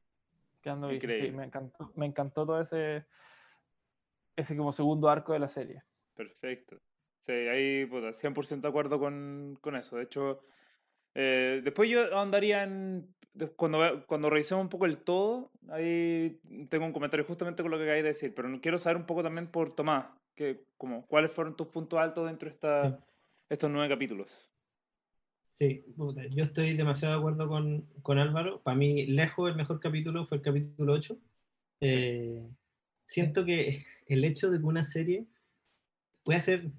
[0.62, 3.06] Quedando Vision, sí, me encantó, me encantó todo ese,
[4.36, 5.84] ese como segundo arco de la serie.
[6.16, 6.78] Perfecto.
[7.20, 9.96] Sí, ahí, puta, 100% de acuerdo con, con eso.
[9.98, 10.42] De hecho,
[11.16, 13.14] eh, después yo ahondaría en.
[13.56, 16.38] Cuando, cuando revisemos un poco el todo, ahí
[16.70, 19.24] tengo un comentario justamente con lo que acabáis de decir, pero quiero saber un poco
[19.24, 23.00] también por Tomás, que, como, ¿cuáles fueron tus puntos altos dentro de esta,
[23.50, 24.52] estos nueve capítulos?
[25.52, 25.86] Sí,
[26.32, 28.62] yo estoy demasiado de acuerdo con, con Álvaro.
[28.62, 31.18] Para mí, lejos, el mejor capítulo fue el capítulo 8.
[31.82, 32.48] Eh,
[33.06, 35.26] siento que el hecho de que una serie
[36.24, 36.72] pueda ser,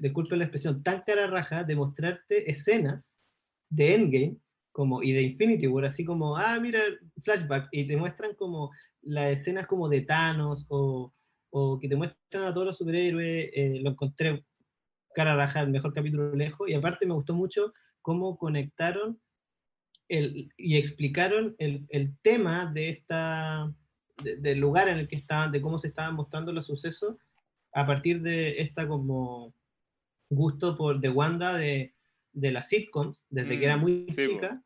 [0.00, 3.20] disculpen la expresión, tan cara raja de mostrarte escenas
[3.68, 4.36] de Endgame
[4.72, 6.80] como, y de Infinity War, así como, ah, mira,
[7.22, 8.70] flashback, y te muestran como
[9.02, 11.12] las escenas como de Thanos o,
[11.50, 14.44] o que te muestran a todos los superhéroes, eh, lo encontré
[15.14, 19.20] cara raja, el mejor capítulo lejos, y aparte me gustó mucho cómo conectaron
[20.08, 23.74] el, y explicaron el, el tema de esta,
[24.22, 27.16] de- del lugar en el que estaban, de cómo se estaban mostrando los sucesos,
[27.72, 29.54] a partir de esta como
[30.30, 31.95] gusto por, de Wanda de,
[32.36, 34.62] de las sitcoms, desde que era Mm, muy sí, chica.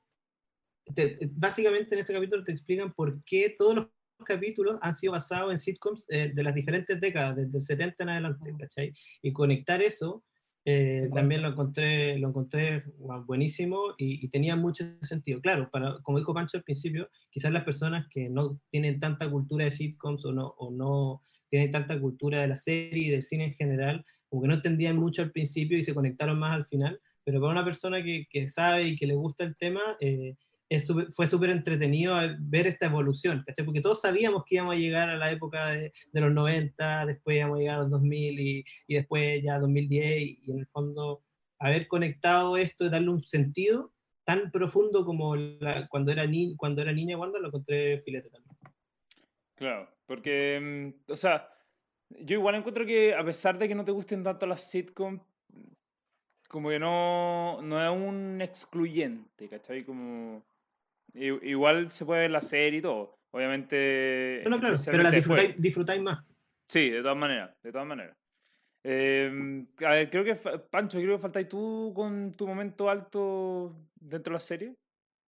[0.94, 3.86] Te- básicamente en este capítulo te explican por qué todos los
[4.26, 8.08] capítulos han sido basados en sitcoms eh, de las diferentes décadas, desde el 70 en
[8.10, 8.92] adelante, ¿cachai?
[9.22, 10.24] Y conectar eso
[10.66, 12.84] eh, también lo encontré, lo encontré
[13.26, 15.40] buenísimo y, y tenía mucho sentido.
[15.40, 19.64] Claro, para, como dijo Pancho al principio, quizás las personas que no tienen tanta cultura
[19.64, 23.44] de sitcoms o no, o no tienen tanta cultura de la serie y del cine
[23.46, 27.00] en general, como que no entendían mucho al principio y se conectaron más al final,
[27.24, 30.36] pero para una persona que, que sabe y que le gusta el tema, eh,
[30.68, 33.64] es súper- fue súper entretenido eh, ver esta evolución, ¿cachai?
[33.64, 37.36] Porque todos sabíamos que íbamos a llegar a la época de, de los 90, después
[37.36, 40.58] íbamos a llegar a los 2000 y, y después ya a 2010 y, y en
[40.60, 41.22] el fondo
[41.58, 43.92] haber conectado esto y darle un sentido
[44.24, 48.56] tan profundo como la- cuando, era ni, cuando era niña, cuando lo encontré filete también.
[49.56, 51.48] Claro, porque, mm, o sea,
[52.10, 55.20] yo igual encuentro que a pesar de que no te gusten tanto las sitcoms,
[56.50, 59.84] como que no, no es un excluyente, ¿cachai?
[59.84, 60.42] Como,
[61.14, 64.42] igual se puede ver la serie y todo, obviamente.
[64.44, 66.24] No, no, claro, pero la disfrutáis, disfrutáis más.
[66.68, 68.16] Sí, de todas maneras, de todas maneras.
[68.82, 74.32] Eh, a ver, creo que, Pancho, creo que faltáis tú con tu momento alto dentro
[74.32, 74.74] de la serie,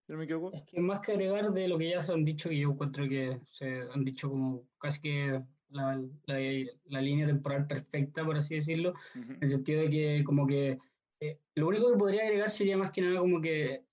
[0.04, 0.56] si no me equivoco.
[0.56, 3.08] Es que más que agregar de lo que ya se han dicho, que yo encuentro
[3.08, 8.94] que se han dicho como casi que la, la, línea temporal perfecta, por así decirlo,
[9.14, 10.78] en el sentido de que como que
[11.22, 13.84] eh, lo único que podría agregar sería más que nada como que eh,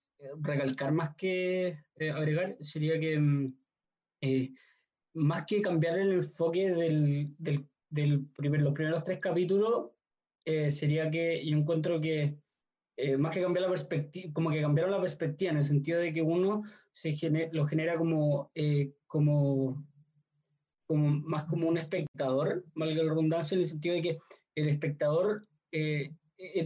[0.41, 3.53] recalcar más que eh, agregar, sería que mm,
[5.13, 9.91] más que cambiar el enfoque del, del, del primer, los primeros tres capítulos,
[10.69, 12.39] sería que yo encuentro que
[13.19, 16.23] más que cambiar la perspectiva, como que cambiaron la perspectiva en el sentido de que
[16.23, 17.15] uno se
[17.51, 18.51] lo genera como,
[19.05, 19.85] como
[20.89, 24.17] como, más como un espectador, valga la redundancia, en el sentido de que
[24.55, 26.13] el espectador, eh, eh,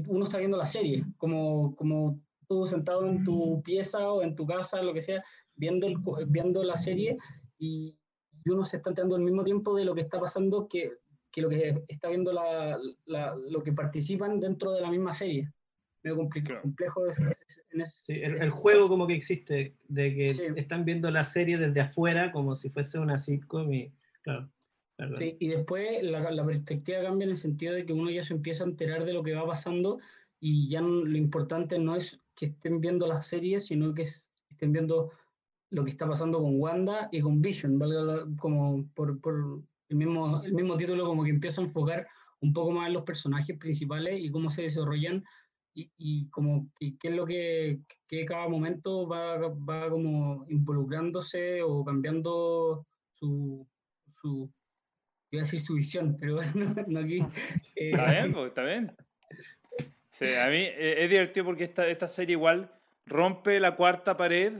[0.07, 4.45] uno está viendo la serie, como, como tú sentado en tu pieza o en tu
[4.45, 5.23] casa, lo que sea,
[5.55, 7.17] viendo, el, viendo la serie
[7.57, 7.97] y,
[8.45, 10.91] uno se está enterando al mismo tiempo de lo que está pasando que,
[11.31, 15.49] que lo que está viendo la, la, lo que participan dentro de la misma serie.
[16.03, 21.23] Medio complejo, complejo en ese, el, juego como que existe, de que están viendo la
[21.23, 24.49] serie desde afuera como si fuese una sitcom y Claro.
[25.19, 28.63] Y después la, la, perspectiva cambia en el sentido de que uno ya se empieza
[28.63, 29.99] a enterar de lo que va pasando
[30.39, 35.11] y ya lo importante no es que estén viendo las series, sino que estén viendo
[35.69, 37.79] lo que está pasando con Wanda y con Vision,
[38.37, 42.07] como por, por, el, mismo, el mismo título como que empieza a enfocar
[42.41, 45.23] un poco más en los personajes principales y cómo se desarrollan
[45.73, 51.63] y, y como y qué es lo que, que cada momento va, va como involucrándose
[51.63, 53.67] o cambiando su,
[54.21, 54.51] su,
[55.35, 57.19] iba a decir su visión, pero no, no aquí.
[57.75, 58.95] Eh, está bien, pues, está bien.
[60.11, 62.71] Sí, a mí eh, es divertido porque esta, esta serie igual
[63.05, 64.53] rompe la cuarta pared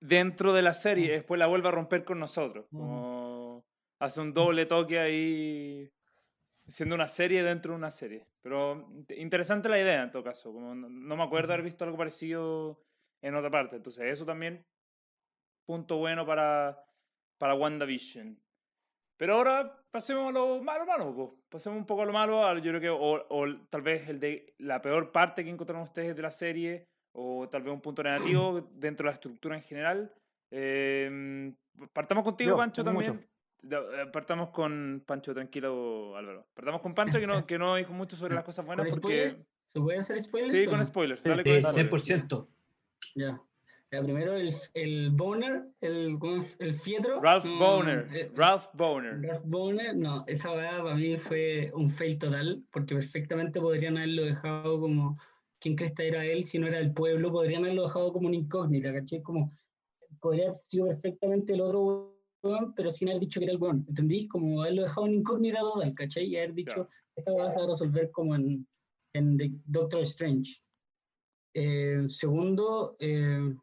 [0.00, 1.12] dentro de la serie, y mm.
[1.12, 2.66] después la vuelve a romper con nosotros.
[2.70, 2.78] Mm.
[2.78, 3.64] Como
[3.98, 5.90] hace un doble toque ahí,
[6.68, 8.26] siendo una serie dentro de una serie.
[8.42, 10.52] Pero interesante la idea en todo caso.
[10.52, 12.84] Como no, no me acuerdo haber visto algo parecido
[13.22, 13.76] en otra parte.
[13.76, 14.64] Entonces, eso también,
[15.64, 16.84] punto bueno para,
[17.38, 18.38] para WandaVision.
[19.16, 22.80] Pero ahora pasemos a lo malo, malo, pasemos un poco a lo malo, yo creo
[22.80, 26.88] que, o, tal vez el de la peor parte que encontraron ustedes de la serie,
[27.12, 30.12] o tal vez un punto negativo dentro de la estructura en general.
[30.50, 31.54] Em,
[31.92, 33.24] partamos contigo, Pancho, también.
[33.62, 36.46] Eh, partamos con Pancho, tranquilo, Álvaro.
[36.52, 38.88] Partamos con Pancho, que no, que no dijo mucho sobre las cosas buenas.
[38.96, 39.28] porque...
[39.66, 40.58] ¿Se puede hacer spoilers?
[40.58, 41.24] Sí, con spoilers.
[41.24, 42.10] Dale con spoilers.
[42.10, 42.48] 100%.
[43.14, 43.40] Ya
[44.02, 46.18] primero el, el Boner, el,
[46.58, 47.20] el Fietro.
[47.20, 48.08] Ralph Boner.
[48.14, 49.20] Eh, Ralph Boner.
[49.20, 54.24] Ralph Boner, no, esa verdad para mí fue un fail total, porque perfectamente podrían haberlo
[54.24, 55.18] dejado como.
[55.60, 57.32] ¿Quién crees que era él si no era el pueblo?
[57.32, 59.22] Podrían haberlo dejado como una incógnita, ¿cachai?
[59.22, 59.50] Como.
[60.20, 63.84] Podría haber sido perfectamente el otro weón, pero sin haber dicho que era el weón,
[63.88, 64.28] ¿entendís?
[64.28, 66.26] Como haberlo dejado en incógnita total, ¿cachai?
[66.26, 68.66] Y haber dicho, esta va a resolver como en,
[69.14, 70.60] en The Doctor Strange.
[71.54, 73.54] Eh, segundo, eh,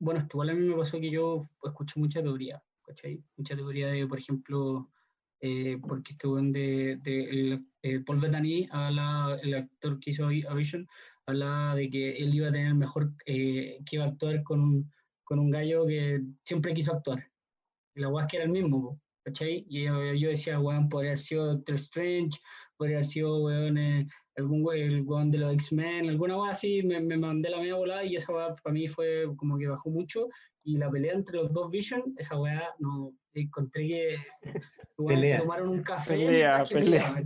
[0.00, 3.22] bueno, igual a mí me pasó que yo escucho mucha teoría, ¿cachai?
[3.36, 4.90] Mucha teoría de, por ejemplo,
[5.40, 10.54] eh, porque este de, de el, eh, Paul Bettany, habla, el actor que hizo a
[10.54, 10.88] Vision,
[11.26, 14.90] habla de que él iba a tener mejor, eh, que iba a actuar con,
[15.22, 17.30] con un gallo que siempre quiso actuar.
[17.94, 19.66] Y la es que era el mismo, ¿cachai?
[19.68, 22.40] Y yo, decía, weón, podría haber sido Doctor Strange,
[22.76, 24.06] podría haber sido, weón, eh,
[24.40, 28.04] algún el weón de los X-Men, alguna weá así, me, me, mandé la media volada
[28.04, 30.28] y esa weá para mí fue como que bajó mucho.
[30.62, 34.16] Y la pelea entre los dos Vision, esa weá, no, encontré que
[35.22, 36.16] se tomaron un café.
[36.16, 37.24] Pelea, pelea.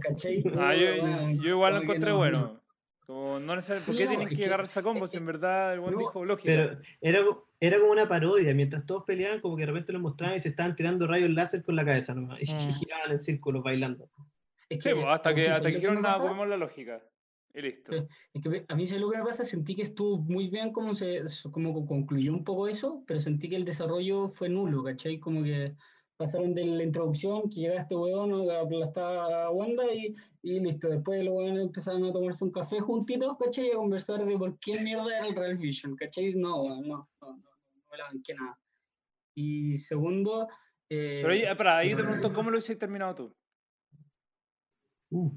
[0.58, 2.60] Ah, yo, yo, igual lo encontré bueno.
[3.06, 5.94] Como no necesariamente, ¿por qué tienen que agarrar esa combo si en verdad el buen
[5.94, 6.46] dijo lógico?
[6.46, 7.20] Pero era,
[7.60, 10.48] era como una parodia, mientras todos peleaban, como que de repente lo mostraban y se
[10.48, 12.72] estaban tirando rayos láser con la cabeza nomás, y, mm.
[12.72, 14.08] giraban en círculos bailando.
[14.68, 17.02] Es que, sí, pues, hasta que, hasta que dijeron nada, ponemos la lógica.
[17.54, 17.92] Y listo.
[18.32, 21.22] Es que a mí lo que me pasa, sentí que estuvo muy bien como se
[21.52, 25.20] como concluyó un poco eso, pero sentí que el desarrollo fue nulo, ¿cachai?
[25.20, 25.76] Como que
[26.16, 30.88] pasaron de la introducción, que llega este huevón, aplastar a Wanda y, y listo.
[30.88, 33.68] Después los huevones empezaron a tomarse un café juntitos, ¿cachai?
[33.68, 36.34] Y a conversar de por qué mierda era el Real Vision, ¿cachai?
[36.34, 37.50] No, no, no, no, no,
[37.90, 38.58] me la banqué nada.
[39.36, 40.48] Y segundo...
[40.88, 43.36] Eh, Pero espera, ahí te pregunto, ¿cómo lo hubiese terminado tú?
[45.14, 45.30] Uh.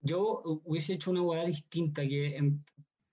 [0.00, 2.64] Yo hubiese hecho una hueá distinta que, en,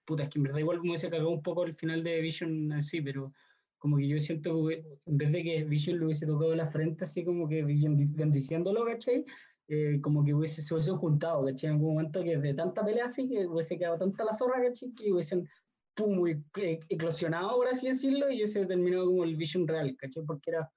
[0.06, 2.72] puta, es que en verdad igual me hubiese cagado un poco el final de Vision
[2.72, 3.34] así, pero
[3.78, 7.04] como que yo siento que en vez de que Vision le hubiese tocado la frente
[7.04, 9.26] así como que bendiciéndolo, ¿cachai?
[9.68, 11.72] Eh, como que hubiese, se juntado, ¿cachai?
[11.72, 14.94] En algún momento que de tanta pelea así, que hubiese quedado tanta la zorra, ¿cachai?
[14.94, 15.48] Que hubiesen,
[15.94, 20.24] pum, eclosionado, por así decirlo, y hubiese terminado como el Vision real, ¿cachai?
[20.24, 20.72] Porque era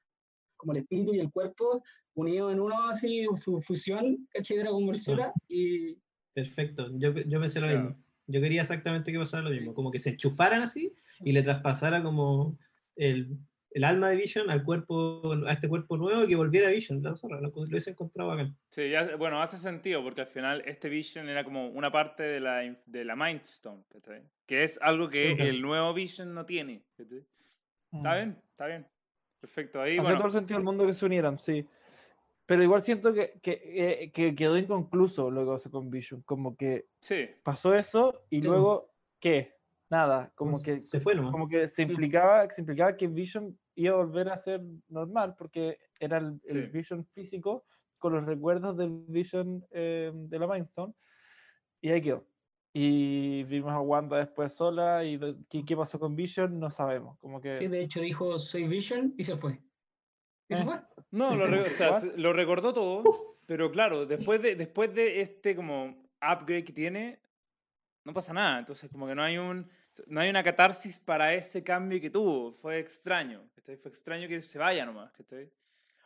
[0.62, 1.82] como el espíritu y el cuerpo
[2.14, 4.58] unidos en uno, así, su fusión, ¿cachai?
[4.58, 5.32] Era como ah.
[5.48, 5.96] y...
[6.32, 7.96] Perfecto, yo, yo pensé lo mismo.
[8.28, 12.02] Yo quería exactamente que pasara lo mismo, como que se enchufaran así y le traspasara
[12.02, 12.56] como
[12.96, 13.36] el,
[13.72, 17.02] el alma de Vision al cuerpo, a este cuerpo nuevo que volviera a Vision.
[17.02, 18.54] La zorra, lo, lo hubiese encontrado acá.
[18.70, 22.40] Sí, ya- bueno, hace sentido porque al final este Vision era como una parte de
[22.40, 23.82] la, de la Mind Stone.
[24.46, 25.42] Que es algo que Ujú.
[25.42, 26.84] el nuevo Vision no tiene.
[26.96, 27.04] Está
[27.90, 28.02] Mm.
[28.14, 28.86] bien, está bien.
[29.42, 29.80] Perfecto.
[29.82, 31.66] Ahí, Hace bueno, todo el sentido del mundo que se unieran, sí.
[32.46, 36.22] Pero igual siento que, que, eh, que quedó inconcluso lo que pasó con Vision.
[36.22, 37.28] Como que sí.
[37.42, 38.46] pasó eso y Sí.
[38.46, 39.56] luego, ¿qué?
[39.90, 40.32] Nada.
[40.36, 41.32] Como Se- que, se fue nomás.
[41.32, 41.90] como que se Mm.
[41.90, 46.66] implicaba, se implicaba que Vision iba a volver a ser normal porque era el, el
[46.66, 46.72] Sí.
[46.72, 47.64] Vision físico
[47.98, 50.94] con los recuerdos del Vision eh, de la Mindstone.
[51.80, 52.24] Y ahí quedó.
[52.74, 55.18] Y vimos a Wanda después sola y
[55.50, 57.18] qué, qué pasó con Vision no sabemos.
[57.18, 57.56] Como que...
[57.58, 59.60] Sí, de hecho dijo soy Vision y se fue.
[60.48, 60.64] Y se Eh.
[60.64, 60.80] fue.
[61.10, 61.98] No, lo, re- o sea, What?
[62.00, 63.02] se- lo recordó todo,
[63.46, 67.20] pero claro, después de, después de este como upgrade que tiene,
[68.04, 68.58] no pasa nada.
[68.60, 69.68] Entonces, como que no hay un
[70.06, 72.54] no hay una catarsis para ese cambio que tuvo.
[72.54, 73.42] Fue extraño.
[73.54, 73.76] ¿cachai?
[73.76, 75.12] Fue extraño que se vaya nomás.
[75.12, 75.50] ¿cachai?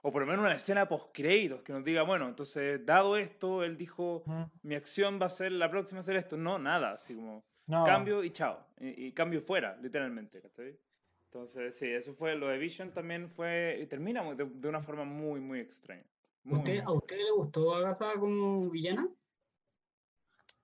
[0.03, 3.65] O por lo menos una escena post créditos que nos diga, bueno, entonces, dado esto,
[3.65, 4.25] él dijo,
[4.63, 6.37] mi acción va a ser, la próxima a ser esto.
[6.37, 7.85] No, nada, así como No.
[7.85, 8.65] cambio y chao.
[8.79, 10.79] Y, y cambio fuera, literalmente, ¿cachai?
[11.25, 15.05] Entonces, sí, eso fue, lo de Vision también fue, y termina de, de una forma
[15.05, 16.05] muy, muy extraña.
[16.45, 19.09] Muy, ¿Usted, ¿A usted le gustó Agatha como villana?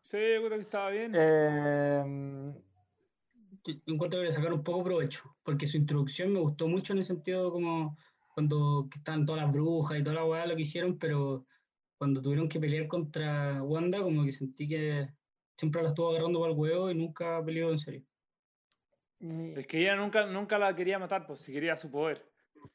[0.03, 1.15] Sí, yo creo que estaba bien.
[1.15, 2.53] Em,
[3.65, 7.01] Yo encuentro que le sacaron un poco provecho, porque su introducción me gustó mucho en
[7.01, 7.97] el sentido como
[8.33, 11.47] cuando estaban todas las brujas y toda la weá lo que hicieron, pero
[11.97, 15.09] cuando tuvieron que pelear contra Wanda, como que sentí que
[15.57, 18.03] siempre la estuvo agarrando para el huevo y nunca peleó en serio.
[19.57, 22.29] Es que ella nunca, nunca la quería matar, pues si quería su poder.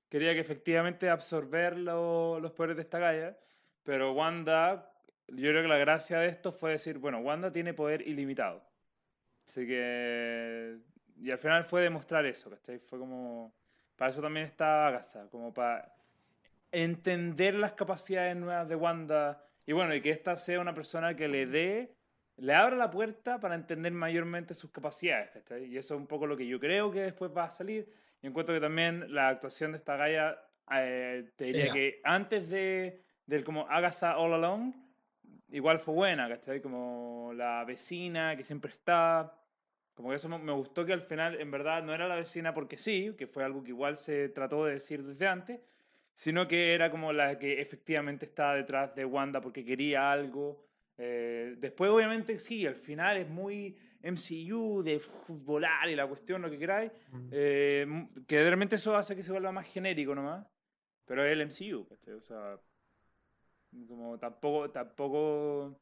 [0.09, 3.37] Quería que efectivamente absorber lo- los poderes de esta galla,
[3.83, 4.93] pero Wanda,
[5.27, 8.63] yo creo que la gracia de esto fue decir, bueno, Wanda tiene poder ilimitado.
[9.45, 10.77] Así que...
[11.19, 12.79] Y al final fue demostrar eso, ¿cachai?
[12.79, 13.53] Fue como...
[13.97, 15.93] Para eso también está Agatha, como para
[16.71, 19.43] entender las capacidades nuevas de Wanda.
[19.65, 21.95] Y bueno, y que esta sea una persona que le dé,
[22.37, 25.65] le abra la puerta para entender mayormente sus capacidades, ¿cachai?
[25.65, 27.91] Y eso es un poco lo que yo creo que después va a salir.
[28.21, 30.39] Y encuentro que también la actuación de esta galla,
[30.71, 34.73] eh, te diría que antes de, del como Agatha All Along,
[35.49, 36.61] igual fue buena, ¿cachai?
[36.61, 39.33] Como la vecina que siempre está.
[39.97, 42.77] Como que eso me gustó que al final, en verdad, no era la vecina porque
[42.77, 45.59] sí, que fue algo que igual se trató de decir desde antes,
[46.13, 50.63] sino que era como la que efectivamente estaba detrás de Wanda porque quería algo.
[50.99, 56.51] Eh, después, obviamente, sí, al final es muy MCU, de volar y la cuestión, lo
[56.51, 56.91] que queráis,
[57.31, 60.45] eh, que realmente eso hace que se vuelva más genérico nomás,
[61.05, 61.87] pero es el MCU.
[62.15, 62.59] O sea,
[63.87, 65.81] como tampoco, tampoco...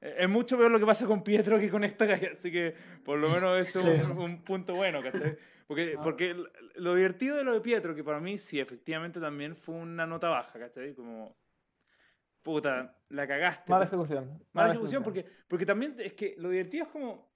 [0.00, 2.74] eh, Es mucho peor lo que pasa con Pietro que con esta galla, así que
[3.04, 3.78] por lo menos Sí.
[3.88, 5.36] es un, un punto bueno, ¿cachai?
[5.66, 6.00] Porque, Ah.
[6.02, 6.34] porque
[6.76, 10.28] lo divertido de lo de Pietro, que para mí sí, efectivamente también fue una nota
[10.28, 10.94] baja, ¿cachai?
[10.94, 11.36] Como,
[12.42, 13.70] puta, la cagaste.
[13.70, 14.42] Mala ejecución.
[14.52, 17.28] Mala ejecución, porque, porque también es que lo divertido es como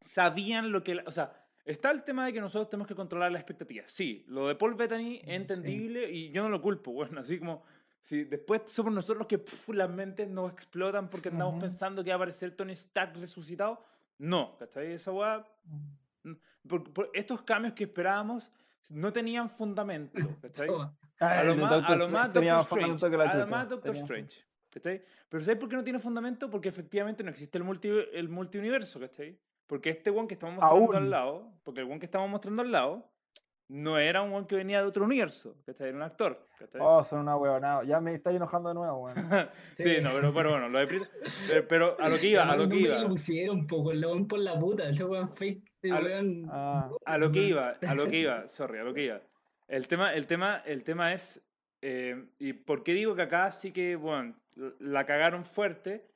[0.00, 0.96] sabían lo que...
[0.96, 1.32] la- o sea,
[1.64, 3.90] está el tema de que nosotros tenemos que controlar las expectativas.
[3.90, 6.92] Sí, lo de Paul Bettany es entendible y yo no lo culpo.
[6.92, 7.64] Bueno, así como...
[8.02, 11.60] Si después somos nosotros los que puf, las mentes nos explotan porque andamos Ujú.
[11.62, 13.82] pensando que va a aparecer Tony Stark resucitado.
[14.18, 14.92] No, ¿cachai?
[14.92, 15.46] Esa weá
[16.24, 16.32] Mm.
[16.68, 18.50] por, por estos cambios que esperábamos
[18.90, 20.12] no tenían fundamento,
[20.42, 20.68] ¿cachai?
[21.20, 23.30] A lo más, Doctor a lo Strange más Doctor Strange.
[23.30, 24.44] A lo más Doctor Strange.
[24.70, 25.02] ¿cachai?
[25.28, 26.50] Pero ¿sabes por qué no tiene fundamento?
[26.50, 29.38] Porque efectivamente no existe el, multi, el multiuniverso, ¿cachai?
[29.66, 30.96] Porque este one que estamos mostrando Aún.
[30.96, 33.11] al lado, porque el one que estamos mostrando al lado,
[33.72, 35.88] no era un one que venía de otro universo, ¿cachai?
[35.88, 36.80] Era un actor, ¿cachai?
[36.84, 37.84] Oh, son una huevonada.
[37.84, 39.16] Ya me estáis enojando de nuevo, weón.
[39.76, 39.96] sí, Sí.
[40.02, 41.00] no, pero, pero bueno, lo de
[41.50, 42.98] eh, pero a lo que iba, a lo que No me iba.
[42.98, 43.92] lo pusieron un poco,
[44.28, 46.46] por la puta, ese weón fake, lo-.
[46.50, 49.20] Ah, A lo que iba, a lo que iba, sorry, a lo que iba.
[49.68, 51.42] El tema, el tema, el tema es,
[51.80, 54.34] eh, y por qué digo que acá sí que, bueno,
[54.80, 56.06] la cagaron fuerte,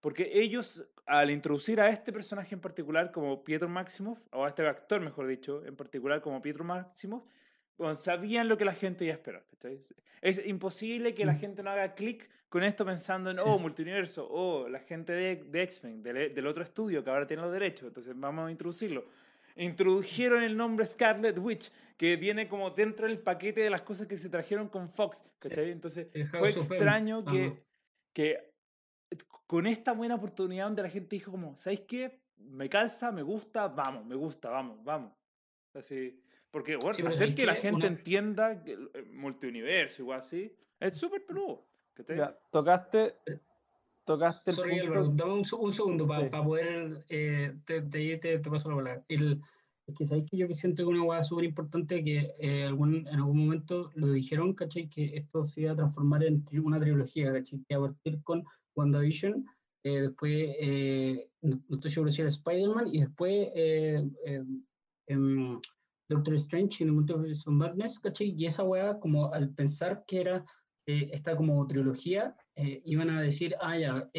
[0.00, 4.66] porque ellos, al introducir a este personaje en particular como Pietro Maximoff, o a este
[4.66, 7.24] actor, mejor dicho, en particular como Pietro Maximoff,
[7.76, 9.44] bueno, sabían lo que la gente iba a esperar.
[9.50, 9.78] ¿cachai?
[10.20, 11.38] Es imposible que la Mm.
[11.38, 15.62] gente no haga clic con esto pensando en, oh, multiuniverso, oh, la gente de, de
[15.62, 19.06] X-Men, del, del otro estudio que ahora tiene los derechos, entonces vamos a introducirlo.
[19.56, 24.16] Introdujeron el nombre Scarlet Witch, que viene como dentro del paquete de las cosas que
[24.16, 25.70] se trajeron con Fox, ¿cachai?
[25.70, 27.62] Entonces fue extraño que,
[28.12, 28.51] que
[29.46, 32.20] con esta buena oportunidad donde la gente dijo como, ¿sabéis qué?
[32.36, 35.12] Me calza, me gusta, vamos, me gusta, vamos, vamos.
[35.74, 40.02] Así, porque, bueno, Sí, hacer ¿sabéis que la gente Una- entienda que el el multiuniverso,
[40.02, 41.66] igual así, es súper peludo.
[41.94, 42.16] ¿cachai?
[42.18, 43.16] ya, tocaste,
[44.04, 45.08] tocaste el Sorry, punto.
[45.14, 46.30] Dame un, un segundo para Sí.
[46.44, 47.04] poder.
[47.08, 49.04] Eh, te, te, te, te paso la palabra.
[49.08, 49.40] El,
[49.86, 53.06] Es que sabéis que yo que siento que una hueá súper importante que eh, algún,
[53.08, 54.88] en algún momento lo dijeron, ¿cachai?
[54.88, 57.60] Que esto se iba a transformar en tri- una trilogía, ¿cachai?
[57.68, 58.44] Que a partir con
[58.76, 59.46] WandaVision,
[59.84, 64.44] eh, después, eh, no, no estoy seguro si era Spider-Man, y después eh, eh,
[65.06, 65.60] em,
[66.08, 68.34] Doctor Strange y the Multiverse of Madness, ¿cachai?
[68.36, 70.44] Y esa hueá, como al pensar que era
[70.86, 74.10] eh, esta como trilogía, eh, iban a decir, ah, ya,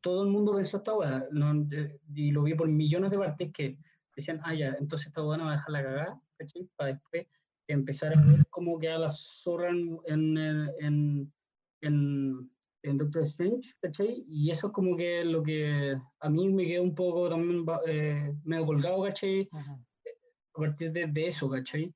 [0.00, 0.92] todo el mundo pensó esta
[1.30, 3.78] no, eh, y lo vi por millones de partes que
[4.14, 6.68] decían, ah, ya, entonces esta hueá no va a dejar la cagada, ¿cachai?
[6.76, 7.26] Para después
[7.66, 10.38] empezar a ver cómo queda la zorra en, en,
[10.80, 11.32] en,
[11.80, 12.50] en,
[12.84, 14.24] en Doctor Strange, ¿cachai?
[14.28, 18.32] Y eso es como que lo que a mí me quedó un poco también eh,
[18.44, 19.48] medio colgado, ¿cachai?
[19.52, 21.92] A partir de, de eso, ¿cachai?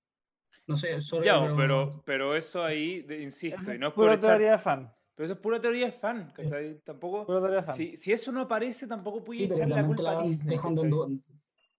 [0.66, 4.04] No sé, sorry, Ya, pero, pero eso ahí, de- insisto, y no es es por
[4.04, 4.92] pura echar- teoría de fan.
[5.14, 6.80] Pero eso es pura teoría de fan, ¿cachai?
[6.84, 7.26] Tampoco...
[7.26, 7.76] Pura teoría de fan.
[7.76, 10.48] Si, si eso no aparece, tampoco puede Sí, echarle la culpa la a Disney.
[10.56, 10.82] dejando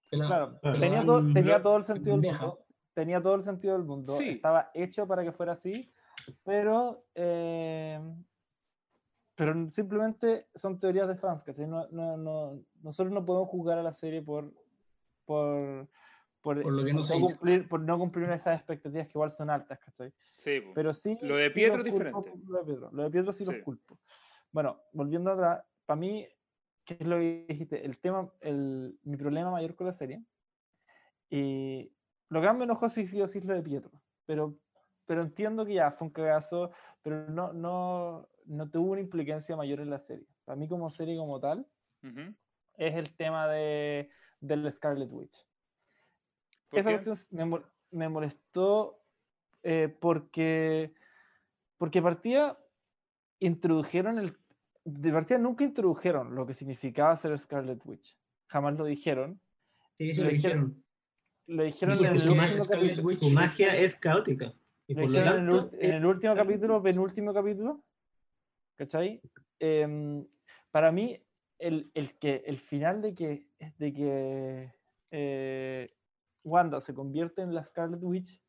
[0.10, 0.80] te la- Claro, Claro.
[0.80, 2.60] tenía, todo, tenía todo el sentido del mundo.
[2.94, 4.18] Tenía todo el sentido del mundo.
[4.18, 4.30] Sí.
[4.30, 5.88] Estaba hecho para que fuera así,
[6.44, 8.00] pero, eh,
[9.40, 11.66] pero simplemente son teorías de fans, ¿cachai?
[11.66, 14.52] No, no, no, nosotros no podemos juzgar a la serie por,
[15.24, 15.88] por,
[16.42, 17.38] por, Por lo que no se hizo.
[17.38, 20.12] cumplir, por no cumplir esas expectativas que igual son altas, ¿cachai?
[20.40, 20.62] Sí.
[20.76, 21.18] Pero sí.
[21.22, 22.32] Lo de sí Pietro los es culpo diferente.
[22.32, 23.52] por Lo de Pietro, lo de Pietro sí, Sí.
[23.54, 23.98] los culpo.
[24.52, 26.28] Bueno, volviendo atrás, para mí,
[26.84, 27.86] ¿qué es lo que dijiste?
[27.86, 30.22] El tema, el, mi problema mayor con la serie.
[31.30, 31.94] Y
[32.28, 34.02] lo que más me enojó sí, sí o sí es lo de Pietro.
[34.26, 34.58] Pero,
[35.06, 36.72] pero entiendo que ya fue un cagazo,
[37.02, 40.26] pero no, no, no tuvo una implicancia mayor en la serie.
[40.46, 41.66] Para mí, como serie como tal,
[42.04, 42.34] Ujú.
[42.78, 45.46] es el tema de, del Scarlet Witch.
[46.70, 49.02] ¿Por Esa cuestión me, me molestó
[49.64, 50.94] eh, porque,
[51.78, 52.58] porque partía
[53.40, 54.38] introdujeron el.
[54.86, 58.18] De partida nunca introdujeron lo que significaba ser Scarlet Witch.
[58.48, 59.40] Jamás lo dijeron.
[59.98, 60.34] Sí, lo lo dijeron-
[60.68, 60.86] dijeron.
[61.48, 63.16] Lo dijeron Sí, en su, magia, Scarlet capítulo.
[63.18, 64.54] su Witch- magia es caótica.
[64.88, 67.84] Y Lo por lo dijeron en, el, tanto, en el último capítulo, penúltimo capítulo.
[68.80, 69.22] ¿Cachai?
[69.60, 70.26] Em,
[70.72, 71.22] para mí,
[71.58, 74.74] el, el que, el final de que, de que
[75.12, 75.94] eh,
[76.46, 78.42] Wanda se convierte en la Scarlet Witch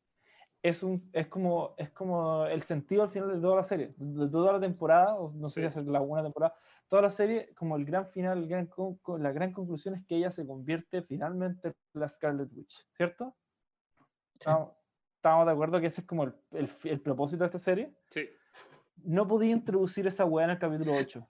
[0.62, 4.28] es, un, es, como, es como el sentido al final de toda la serie, de
[4.30, 5.66] toda la temporada, o no sé si Sí.
[5.66, 6.54] hacer la buena temporada,
[6.86, 8.70] toda la serie, como el gran final, el gran
[9.18, 13.36] la gran conclusión es que ella se convierte finalmente en la Scarlet Witch, ¿cierto?
[14.34, 14.76] ¿Estamos,
[15.16, 17.96] estamos de acuerdo que ese es como el, el el propósito de esta serie?
[18.10, 18.28] Sí.
[19.04, 21.26] No podía introducir esa weá en el capítulo 8.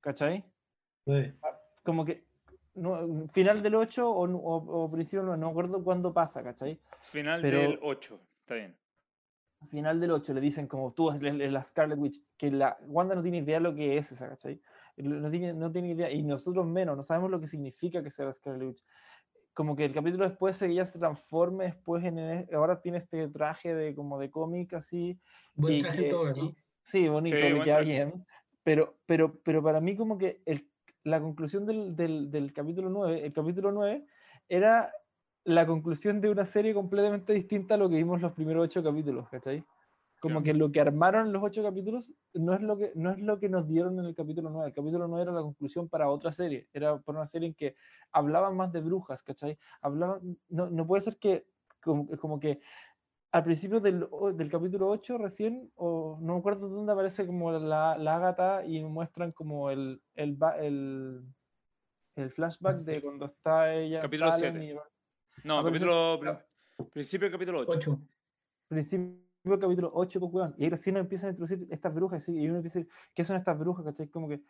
[0.00, 0.44] ¿Cachai?
[1.04, 1.34] pues,
[1.82, 2.24] Como que
[2.74, 6.42] no, final del 8 o, o, o principio del 9, no me acuerdo cuándo pasa,
[6.42, 6.78] ¿cachai?
[7.00, 8.20] Final Pero- del 8.
[8.40, 8.76] Está bien.
[9.70, 13.38] Final del 8 le dicen como tú la Scarlet Witch, que la Wanda no tiene
[13.38, 14.60] idea lo que es esa, ¿cachai?
[14.98, 18.26] No tiene, no tiene idea, y nosotros menos, no sabemos lo que significa que sea
[18.26, 18.84] la Scarlet Witch.
[19.56, 23.74] Como que el capítulo después ella se transforme después en, e- ahora tiene este traje
[23.74, 25.18] de como de cómic así,
[25.54, 26.42] Buen y traje que- todo caso.
[26.44, 27.84] y- sí, bonito, Sí, traje.
[27.84, 28.26] bien.
[28.62, 30.68] Pero, pero, pero para mí como que el-
[31.04, 34.04] la conclusión del, del, del capítulo 9, el capítulo 9
[34.46, 34.92] era
[35.44, 39.26] la conclusión de una serie completamente distinta a lo que vimos los primeros ocho capítulos,
[39.30, 39.64] ¿cachai?
[40.28, 43.38] Como que lo que armaron los ocho capítulos no es, lo que, no es lo
[43.38, 44.68] que nos dieron en el capítulo 9.
[44.68, 46.68] El capítulo 9 era la conclusión para otra serie.
[46.72, 47.74] Era para una serie en que
[48.12, 49.58] hablaban más de brujas, ¿cachai?
[49.80, 51.46] Hablaban, no, no puede ser que
[51.82, 52.60] como, como que
[53.32, 57.98] al principio del, del capítulo 8 recién, o no me acuerdo dónde aparece como la,
[57.98, 61.22] la Ágata y muestran como el, el, el,
[62.16, 64.72] el flashback de cuando está ella Capítulo Salem siete.
[64.74, 66.20] y- No, Ah, capítulo.
[66.92, 67.70] Principio del capítulo 8.
[67.74, 67.98] 8.
[68.68, 72.32] principio del capítulo 8, pues, weón, y ahí recién empiezan a introducir estas brujas, ¿sí?
[72.36, 73.84] y uno empieza a decir, ¿qué son estas brujas?
[73.84, 74.08] ¿cachai?
[74.08, 74.42] Como que,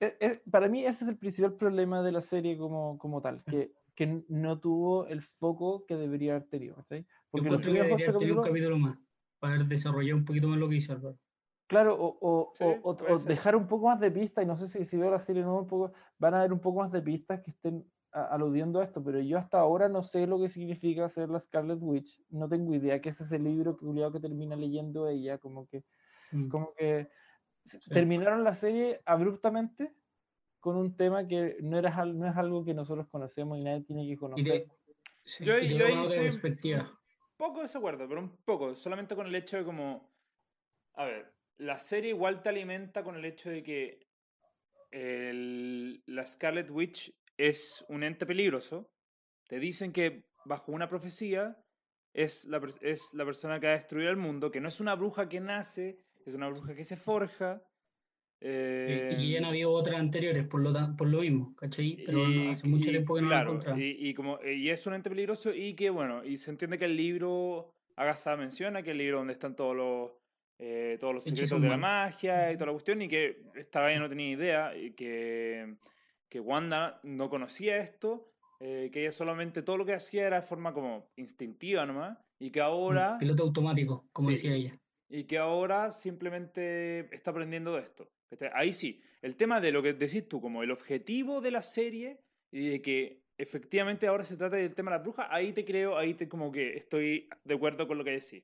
[0.00, 3.42] e- e- para mí ese es el principal problema de la serie como, como tal,
[3.44, 7.02] que, que no tuvo el foco que debería haber tenido, ¿cachai?
[7.02, 8.98] Yo Porque los encuentro que debería tener un capítulo más
[9.38, 11.18] para haber desarrollado un poquito más lo que hizo Álvaro.
[11.66, 14.68] claro, o, o- Sí, o- o- dejar un poco más de pistas, y no sé
[14.68, 17.02] si, si veo la serie no un poco, van a haber un poco más de
[17.02, 21.08] pistas que estén aludiendo a esto, pero yo hasta ahora no sé lo que significa
[21.08, 24.54] ser la Scarlet Witch, no tengo idea que ese es el libro que, que termina
[24.56, 25.82] leyendo ella, como que
[26.32, 26.48] Mm.
[26.48, 27.08] como que
[27.64, 27.78] Sí.
[27.90, 29.94] terminaron la serie abruptamente
[30.60, 34.06] con un tema que no, era, no es algo que nosotros conocemos y nadie tiene
[34.06, 34.64] que conocer.
[34.64, 34.68] te,
[35.24, 36.90] sí, Yo- yo ahí estoy- perspectiva.
[37.36, 38.74] poco de desacuerdo, pero un poco.
[38.74, 40.10] Solamente con el hecho de como.
[40.94, 44.06] A ver, la serie igual te alimenta con el hecho de que
[44.90, 47.14] el- la Scarlet Witch
[47.48, 48.90] es un ente peligroso.
[49.48, 51.56] Te dicen que bajo una profecía
[52.14, 55.28] es la, es la persona que ha destruido el mundo, que no es una bruja
[55.28, 57.62] que nace, es una bruja que se forja.
[58.40, 62.02] y ya han habido otras anteriores por lo, por lo mismo, ¿cachai?
[62.06, 65.52] Pero hace mucho tiempo que no lo y, y, como, y es un ente peligroso
[65.52, 69.32] y que, bueno, y se entiende que el libro, Agatha menciona que el libro donde
[69.32, 70.10] están todos los,
[70.58, 73.98] eh, todos los secretos de la magia y toda la cuestión y que esta vez
[73.98, 75.76] no tenía idea y que,
[76.32, 80.46] que Wanda no conocía esto, eh, que ella solamente todo lo que hacía era de
[80.46, 83.18] forma como instintiva nomás y que ahora...
[83.18, 84.78] Piloto automático, como decía ella.
[85.10, 88.08] Y que ahora simplemente está aprendiendo de esto.
[88.54, 92.20] Ahí sí, el tema de lo que decís tú, como el objetivo de la serie
[92.50, 95.98] y de que efectivamente ahora se trata del tema de la bruja, ahí te creo,
[95.98, 98.42] ahí te como que estoy de acuerdo con lo que decís.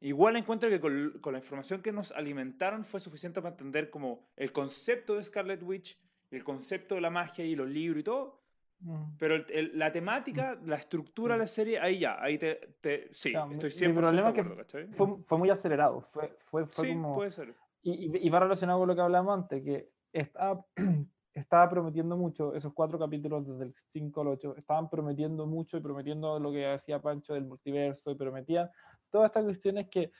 [0.00, 4.28] Igual encuentro que con, con, la información que nos alimentaron fue suficiente para entender como
[4.36, 5.98] el concepto de Scarlet Witch,
[6.30, 8.40] el concepto de la magia y los libros y todo.
[8.80, 9.16] Mm.
[9.18, 10.68] Pero la temática, mm.
[10.68, 14.44] la estructura de la serie, ahí ya, ahí te, te sí, estoy siempre problema que
[14.92, 17.14] fue, fue, muy acelerado, fue, fue, fue sí, como...
[17.16, 20.64] puede ser y, va relacionado con lo que hablamos antes, que estaba,
[21.34, 25.80] estaba prometiendo mucho, esos cuatro capítulos desde el 5 al 8, estaban prometiendo mucho y
[25.80, 28.68] prometiendo lo que hacía Pancho del multiverso y prometían
[29.10, 30.10] todas estas cuestiones que,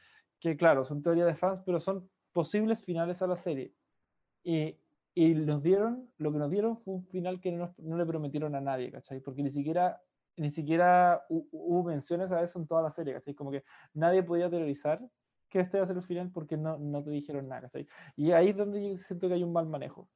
[0.40, 3.72] que claro, son teorías de fans, pero son posibles finales a la serie.
[4.44, 4.76] Y,
[5.18, 8.54] y nos dieron, lo que nos dieron fue un final que no, no le prometieron
[8.54, 9.20] a nadie, ¿cachai?
[9.20, 10.00] Porque ni siquiera
[10.36, 13.34] ni siquiera hubo menciones a eso en toda la serie, ¿cachai?
[13.34, 15.00] Como que nadie podía teorizar
[15.48, 17.68] que este va a ser el final porque no, no te dijeron nada.
[18.14, 20.08] Y ahí es donde yo siento que hay un mal manejo.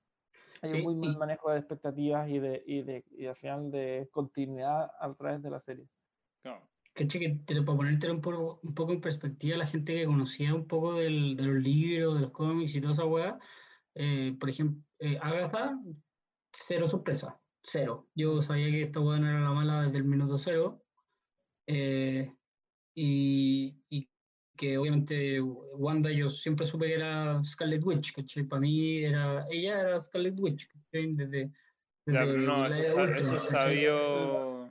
[0.60, 4.08] Hay un muy mal manejo de expectativas y, de, y, de, y al final de
[4.12, 5.88] continuidad a través de la serie.
[6.42, 6.68] Claro.
[6.94, 7.06] Que,
[7.64, 11.36] para ponerte un poco, un poco en perspectiva, la gente que conocía un poco del,
[11.36, 13.38] de los libros, de los cómics y toda esa weá,
[13.94, 15.78] eh, por ejemplo, eh, Agatha,
[16.52, 18.08] cero sorpresa, cero.
[18.14, 20.84] Yo sabía que esta no era la mala desde el minuto cero.
[21.66, 22.32] Eh,
[22.94, 24.08] y, y
[24.56, 28.44] que obviamente Wanda yo siempre supe que era Scarlet Witch, ¿cachai?
[28.44, 31.14] Para mí era, ella era Scarlet Witch, ¿cachai?
[31.14, 31.50] Desde,
[32.06, 34.70] desde no, eso, eso sabía,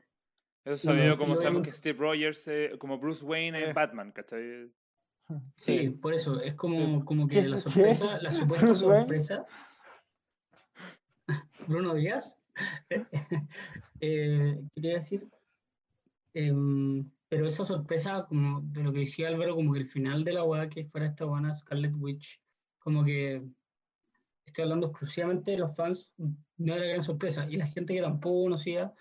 [0.64, 4.72] eso sabía como sabemos que Steve Rogers, eh, como Bruce Wayne en Batman, ¿cachai?
[5.56, 9.46] Sí, por eso, es como, como que la sorpresa, la supuesta sorpresa.
[11.72, 12.38] Bruno Díaz,
[14.02, 15.28] eh, quería decir,
[16.34, 16.54] eh,
[17.30, 20.44] pero esa sorpresa, como de lo que decía Álvaro, como que el final de la
[20.44, 22.42] weá que fuera esta buena Scarlet Witch,
[22.80, 23.42] como que
[24.46, 26.12] estoy hablando exclusivamente de los fans,
[26.58, 27.48] no era gran sorpresa.
[27.50, 28.94] Y la gente que tampoco conocía,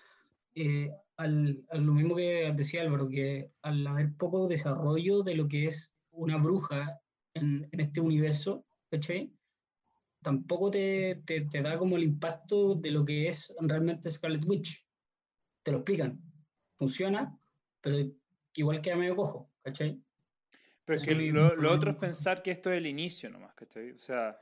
[0.54, 5.66] eh, al, lo mismo que decía Álvaro, que al haber poco desarrollo de lo que
[5.66, 7.00] es una bruja
[7.34, 9.32] en, en este universo, ¿cachai?
[10.22, 14.86] Tampoco te, te, te da como el impacto de lo que es realmente Scarlet Witch.
[15.62, 16.20] Te lo explican.
[16.76, 17.38] Funciona,
[17.80, 17.96] pero
[18.54, 20.00] igual queda medio cojo, ¿cachai?
[20.84, 23.92] Pero es que lo, otro es pensar que esto es el inicio nomás, ¿cachai?
[23.92, 24.38] O sea,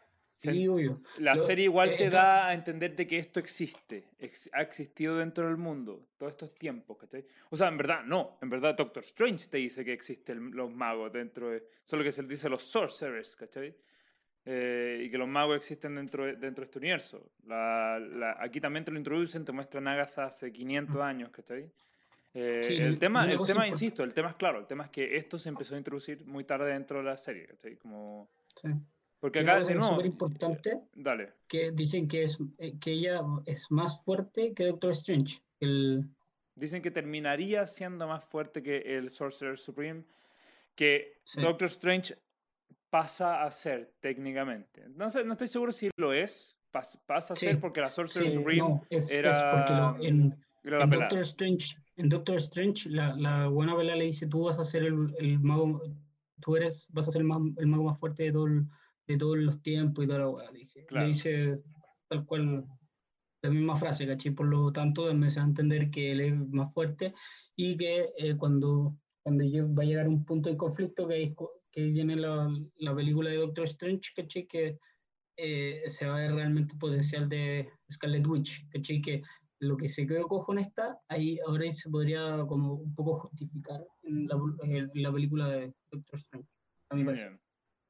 [1.19, 4.09] la serie igual te da a entender de que esto existe,
[4.53, 7.27] ha existido dentro del mundo todos estos tiempos, ¿cachai?
[7.51, 11.13] O sea, en verdad, no, en verdad Doctor Strange te dice que existen los magos
[11.13, 13.77] dentro de, solo que se le dice los sorcerers, ¿cachai?
[14.51, 17.33] Eh, y que los magos existen dentro de, dentro de este universo.
[17.47, 21.01] La, aquí también te lo introducen, te muestran Agatha hace 500 mm.
[21.01, 21.71] años, ¿cachai?
[22.33, 25.39] Eh, el tema, el tema insisto, el tema es claro, el tema es que esto
[25.39, 27.47] se empezó a introducir muy tarde dentro de la serie,
[27.83, 28.31] Como...
[28.57, 28.69] Sí.
[29.21, 31.33] Porque acá es súper importante eh, dale.
[31.47, 35.43] que dicen que, es, eh, que ella es más fuerte que Doctor Strange.
[35.61, 36.09] El...
[36.55, 40.05] Dicen que terminaría siendo más fuerte que el Sorcerer Supreme,
[40.75, 42.17] que Doctor Strange
[42.91, 44.89] pasa a ser técnicamente.
[44.91, 48.81] No, sé, no estoy seguro si lo es, pasa, a ser porque la Sorcerer Supreme
[49.11, 49.31] era...
[49.31, 54.29] Es porque en, en Doctor Strange en Doctor Strange, la, la buena vela le dice,
[54.29, 55.83] tú vas a ser el, el, mago,
[56.41, 58.47] tú eres, vas a ser el, el mago más fuerte de, todo
[59.09, 60.51] de todos los tiempos y toda la weá.
[60.91, 61.61] Le dice
[62.07, 62.65] tal cual
[63.43, 64.31] la misma frase, ¿cachai?
[64.31, 67.15] Por lo tanto, me hace entender que él es más fuerte
[67.57, 71.35] y que eh, cuando, cuando va a llegar un punto de conflicto, que,
[71.71, 74.47] que viene la, la película de Doctor Strange, ¿cachai?
[74.47, 74.79] Que
[75.37, 79.01] eh, se va a ver realmente potencial de Scarlet Witch, ¿cachai?
[79.01, 79.23] Que
[79.61, 83.85] lo que se quedó cojo en esta, ahí ahora se podría como un poco justificar
[84.03, 84.37] en la,
[84.95, 86.49] la película de Doctor Strange.
[86.91, 87.41] A mí Bien.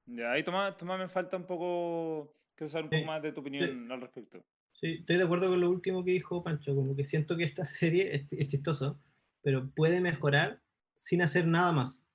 [0.06, 3.40] Ya, ahí toma, toma, me falta un poco, quiero saber un poco más de tu
[3.40, 4.42] opinión al respecto.
[4.72, 7.64] Sí, estoy de acuerdo con lo último que dijo Pancho, como que siento que esta
[7.64, 8.98] serie es, es chistoso,
[9.42, 10.62] pero puede mejorar
[10.94, 12.07] sin hacer nada más.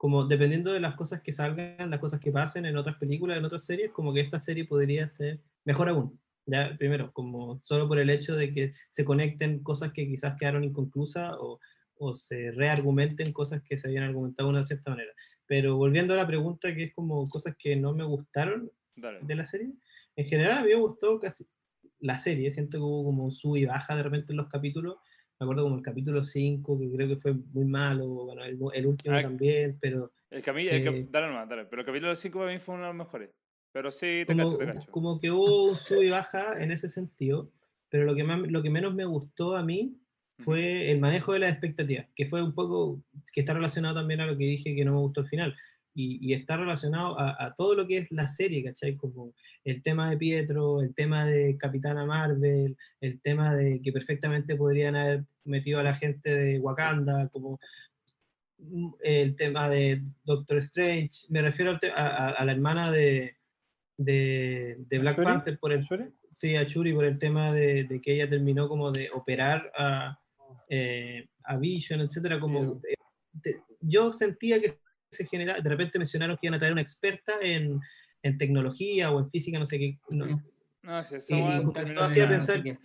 [0.00, 3.44] Como dependiendo de las cosas que salgan, las cosas que pasen en otras películas, en
[3.44, 6.18] otras series, como que esta serie podría ser mejor aún.
[6.46, 10.64] Ya, primero, como solo por el hecho de que se conecten cosas que quizás quedaron
[10.64, 11.60] inconclusas o,
[11.98, 15.12] o se reargumenten cosas que se habían argumentado de una cierta manera.
[15.44, 18.72] Pero volviendo a la pregunta, que es como cosas que no me gustaron,
[19.20, 19.74] de la serie.
[20.16, 21.46] En general a mí me gustó casi
[21.98, 24.96] la serie, siento que hubo como sub y baja de repente en los capítulos.
[25.40, 29.16] Me acuerdo como el capítulo 5, que creo que fue muy malo, bueno, el, último
[29.16, 30.12] ah, también, pero...
[30.28, 30.70] El, camino,
[31.10, 33.30] dale nomás, dale, pero el capítulo 5 para mí fue uno de los mejores.
[33.72, 34.92] Pero sí, te como, cacho, te cacho.
[34.92, 37.50] Como que hubo un sub y baja en ese sentido,
[37.88, 39.96] pero lo que, más, lo que menos me gustó a mí
[40.40, 44.26] fue el manejo de las expectativas, que fue un poco, que está relacionado también a
[44.26, 45.56] lo que dije que no me gustó al final
[45.94, 48.96] y, está relacionado a, todo lo que es la serie, ¿cachai?
[48.96, 49.34] Como
[49.64, 54.96] el tema de Pietro, el tema de Capitana Marvel, el tema de que perfectamente podrían
[54.96, 57.58] haber metido a la gente de Wakanda, como
[58.58, 63.36] mm, el tema de Doctor Strange, me refiero a, la hermana de,
[63.96, 65.86] de, Black Panther por el
[66.32, 70.18] sí, a Churi por el tema de, que ella terminó como de operar a,
[70.68, 72.80] eh, a Vision, etcétera, como
[73.80, 74.78] yo sentía que
[75.10, 77.80] se genera, de repente mencionaron que iban a traer una experta en,
[78.22, 79.98] en tecnología o en física, no sé qué.
[80.10, 80.26] No,
[80.82, 82.78] no sí, eso y, hacía pensar que,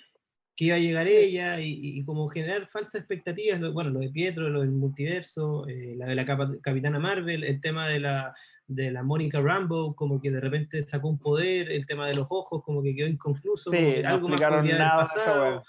[0.58, 4.72] iba a llegar ella y, como generar falsas expectativas, bueno, lo de Pietro, lo del
[4.72, 6.26] multiverso, eh, la de la
[6.62, 8.34] Capitana Marvel, el tema de la
[8.68, 12.28] de la Mónica Rambo, como que de repente sacó un poder, el tema de los
[12.30, 13.72] ojos, como que quedó inconcluso,
[14.04, 15.64] algo más podría haber pasado.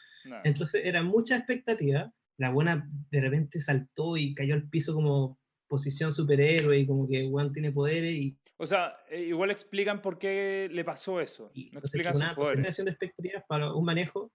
[0.44, 2.12] Entonces era mucha expectativa.
[2.38, 5.38] La buena de repente saltó y cayó al piso como
[5.68, 8.36] posición superhéroe y como que Juan tiene poderes y...
[8.58, 11.50] O sea, eh, igual explican por qué le pasó eso.
[11.54, 14.32] Y no explican una generación de expectativas para un manejo.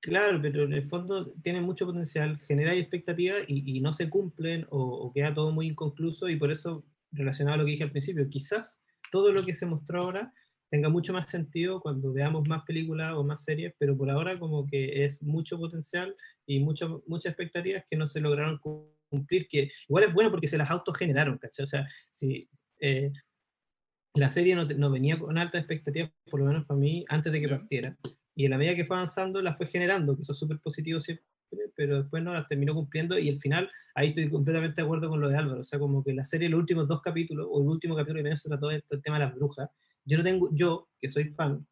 [0.00, 4.66] Claro, pero en el fondo tiene mucho potencial, genera expectativas y, y no se cumplen
[4.70, 7.90] o, o, queda todo muy inconcluso y por eso, relacionado a lo que dije al
[7.90, 10.32] principio, quizás todo lo que se mostró ahora
[10.70, 14.66] tenga mucho más sentido cuando veamos más películas o más series, pero por ahora como
[14.66, 16.14] que es mucho potencial
[16.46, 18.60] y mucho, muchas expectativas que no se lograron
[19.08, 21.64] cumplir, que igual es bueno porque se las autogeneraron, ¿cachai?
[21.64, 22.48] O sea, si
[22.78, 23.12] eh,
[24.14, 27.40] la serie no, no, venía con altas expectativas, por lo menos para mí, antes de
[27.40, 27.96] que partiera,
[28.36, 31.00] y en la medida que fue avanzando, la fue generando, que eso es súper positivo
[31.00, 31.24] siempre,
[31.74, 35.20] pero después no las terminó cumpliendo, y al final, ahí estoy completamente de acuerdo con
[35.20, 37.68] lo de Álvaro, o sea, como que la serie, los últimos dos capítulos, o el
[37.68, 39.68] último capítulo y menos se trató del tema de las brujas,
[40.04, 41.66] yo no tengo, yo, que soy fan,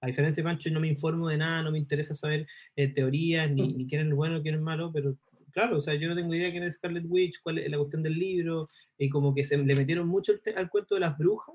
[0.00, 3.50] a diferencia de Pancho, no me informo de nada, no me interesa saber eh, teorías,
[3.50, 5.16] ni, ni, quién es bueno, quién es malo, pero
[5.52, 8.02] claro, o sea, yo no tengo idea quién es Scarlet Witch, cuál es la cuestión
[8.02, 11.54] del libro, y como que se le metieron mucho al cuento de las brujas,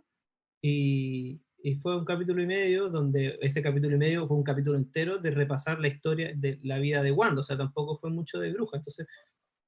[0.61, 4.77] y, y, fue un capítulo y medio, donde ese capítulo y medio fue un capítulo
[4.77, 8.39] entero de repasar la historia de la vida de Wanda, o sea, tampoco fue mucho
[8.39, 9.07] de bruja, entonces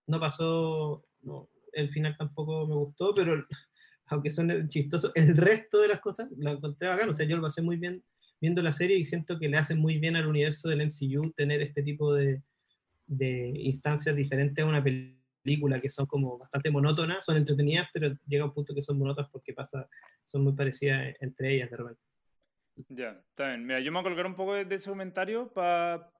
[0.07, 3.45] no pasó, no, el final tampoco me gustó, pero
[4.09, 7.43] aunque son chistosos, el resto de las cosas lo encontré bacán, o sea, yo lo
[7.43, 8.03] pasé muy bien
[8.41, 11.61] viendo la serie y siento que le hace muy bien al universo del MCU tener
[11.61, 12.41] este tipo de,
[13.05, 18.45] de instancias diferentes a una película que son como bastante monótonas, son entretenidas, pero llega
[18.45, 19.87] un punto que son monótonas porque pasa,
[20.25, 22.01] son muy parecidas entre ellas de repente.
[22.87, 23.65] Ya, está bien.
[23.65, 26.11] Mira, yo me voy a colocar un poco de ese comentario para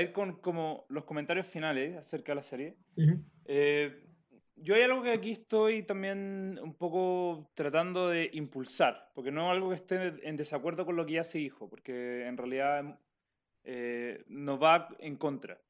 [0.00, 2.76] ir con como los comentarios finales acerca de la serie.
[3.44, 4.11] eh,
[4.62, 9.50] yo hay algo que aquí estoy también un poco tratando de impulsar, porque no es
[9.50, 12.98] algo que esté en desacuerdo con lo que ya se dijo, porque en realidad
[13.64, 15.60] eh, no va en contra.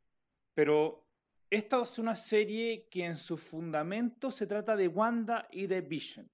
[0.54, 1.04] Pero
[1.50, 6.28] esta es una serie que en su fundamento se trata de Wanda y de Vision.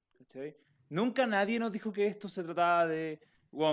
[0.90, 3.20] Nunca nadie nos dijo que esto se trataba de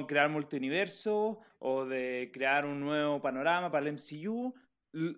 [0.07, 4.53] crear multiverso o de crear un nuevo panorama para el MCU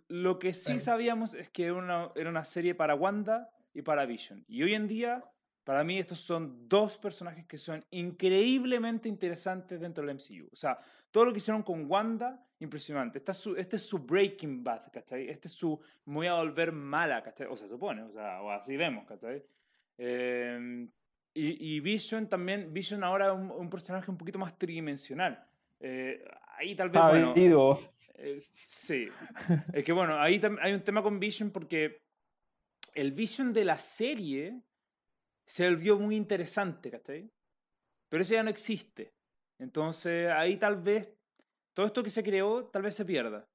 [0.08, 4.08] lo que sí sabíamos es que era una, era una serie para Wanda y para
[4.08, 4.44] Vision.
[4.48, 5.24] Y hoy en día,
[5.64, 10.50] para mí, estos son dos personajes que son increíblemente interesantes dentro del MCU.
[10.52, 10.80] O sea,
[11.12, 13.20] todo lo que hicieron con Wanda, impresionante.
[13.20, 15.30] Este es su, este es su Breaking Bad, ¿cachai?
[15.30, 17.46] Este es su muy a volver mala, ¿cachai?
[17.46, 19.44] O se supone, o sea, o así vemos, ¿cachai?
[20.00, 20.88] Eh,
[21.36, 25.46] y, Vision también, Vision ahora es un, personaje un poquito más tridimensional.
[25.80, 26.26] Eh,
[26.58, 27.36] ahí tal vez, bueno,
[28.16, 29.08] eh, sí.
[29.72, 32.07] Es que bueno, ahí hay un tema con Vision porque
[32.98, 34.60] el Vision de la serie
[35.46, 37.32] se volvió muy interesante, ¿cachai?
[38.10, 39.14] Pero ese ya no existe.
[39.60, 41.08] Entonces ahí tal vez
[41.74, 43.48] todo esto que se creó tal vez se pierda.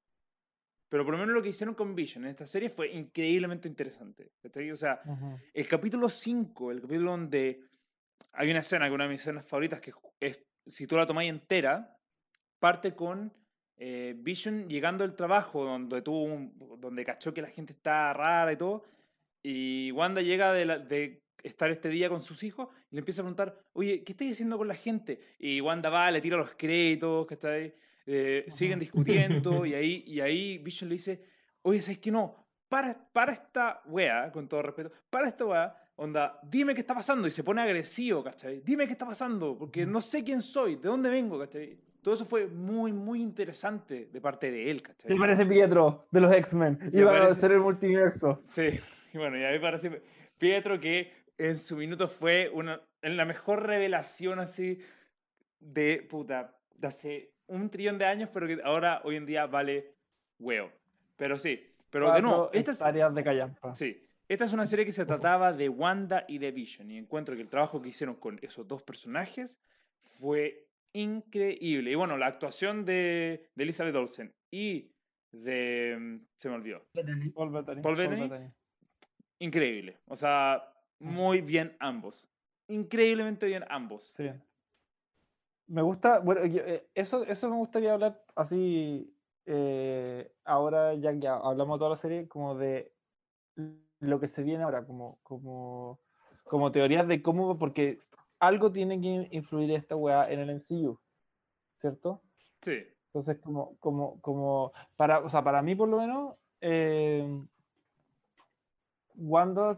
[0.88, 4.30] Pero por lo menos lo que hicieron con Vision en esta serie fue increíblemente interesante.
[4.40, 4.70] ¿cachai?
[4.70, 5.02] O sea,
[5.52, 7.64] el capítulo 5, el capítulo donde
[8.34, 11.30] hay una escena, que una de mis escenas favoritas, que es, si tú la tomáis
[11.30, 11.98] entera,
[12.60, 13.32] parte con
[13.76, 16.28] eh, Vision llegando al trabajo, donde, tuvo
[16.78, 18.84] donde cachó que la gente está rara y todo,
[19.42, 23.24] y Wanda llega de, de, estar este día con sus hijos y le empieza a
[23.24, 25.20] preguntar, oye, ¿qué estás haciendo con la gente?
[25.38, 27.74] Y Wanda va, le tira los créditos, que está ahí,
[28.06, 31.20] eh, siguen discutiendo y ahí, y ahí Vision le dice,
[31.62, 32.42] oye, ¿sabes qué no?
[32.72, 37.28] para, para esta wea, con todo respeto, para esta wea, onda, dime qué está pasando.
[37.28, 38.62] Y se pone agresivo, ¿cachai?
[38.64, 41.76] Dime qué está pasando, porque no sé quién soy, de dónde vengo, ¿cachai?
[42.00, 45.12] Todo eso fue muy, muy interesante de parte de él, ¿cachai?
[45.12, 46.78] Me parece Pietro de los X-Men.
[46.90, 48.40] Me Iba a parece- ser el multiverso.
[48.42, 48.70] Sí,
[49.12, 50.02] y bueno, y a mí me parece
[50.38, 54.78] Pietro que en su minuto fue una, en la mejor revelación así
[55.60, 59.94] de puta, de hace un trillón de años, pero que ahora hoy en día vale
[60.38, 60.70] huevo.
[61.16, 63.74] Pero sí, pero de nuevo, Cuatro esta es, hectáreas de callampa.
[63.74, 67.34] sí, esta es una serie que se trataba de Wanda y de Vision, y encuentro
[67.34, 69.60] que el trabajo que hicieron con esos dos personajes
[70.00, 71.90] fue increíble.
[71.90, 74.90] Y bueno, la actuación de, de Elizabeth Olsen y
[75.32, 75.96] de...
[75.98, 76.84] mm, se me olvidó.
[77.34, 77.82] Paul Bettany.
[77.82, 78.52] Paul Bettany.
[79.42, 79.98] Increíble.
[80.06, 80.62] O sea,
[80.98, 82.28] muy bien ambos.
[82.68, 84.04] Increíblemente bien ambos.
[84.04, 84.30] Sí.
[85.66, 89.14] Me gusta, bueno, yo, eh, eso, eso me gustaría hablar así,
[89.46, 92.92] eh, ahora ya que hablamos toda la serie, como de
[94.00, 96.00] lo que se viene ahora, como, como,
[96.44, 98.00] como teorías de cómo, porque
[98.38, 100.98] algo tiene que influir esta weá en el MCU,
[101.76, 102.22] ¿cierto?
[102.60, 102.78] Sí.
[103.06, 107.26] Entonces, como, como, como, para, o sea, para mí por lo menos, eh,
[109.16, 109.72] Wanda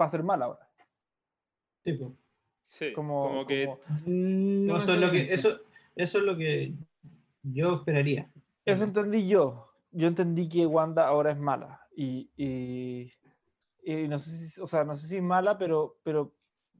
[0.00, 0.68] va a ser mala ahora.
[1.82, 2.14] Tipo,
[2.62, 2.92] Sí.
[2.92, 3.64] Como, Como, que.
[3.64, 5.60] como- No eso, es lo que, eso,
[5.96, 6.74] eso es lo que
[7.42, 8.30] yo esperaría.
[8.66, 9.70] Eso entendí yo.
[9.90, 11.80] Yo entendí que Wanda ahora es mala.
[11.96, 13.10] Y, y,
[13.82, 16.34] y no sé si, o sea, no sé si es mala, pero, pero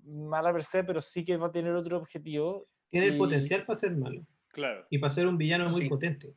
[0.05, 2.69] mala per se, pero sí que va a tener otro objetivo.
[2.91, 4.85] Tiene el potencial para ser malo Claro.
[4.91, 5.89] y para ser un villano muy Sí.
[5.89, 6.35] potente.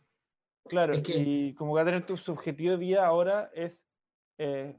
[0.65, 3.85] Claro, Es que- y como va a tener tu, su objetivo de vida ahora es
[4.37, 4.75] eh,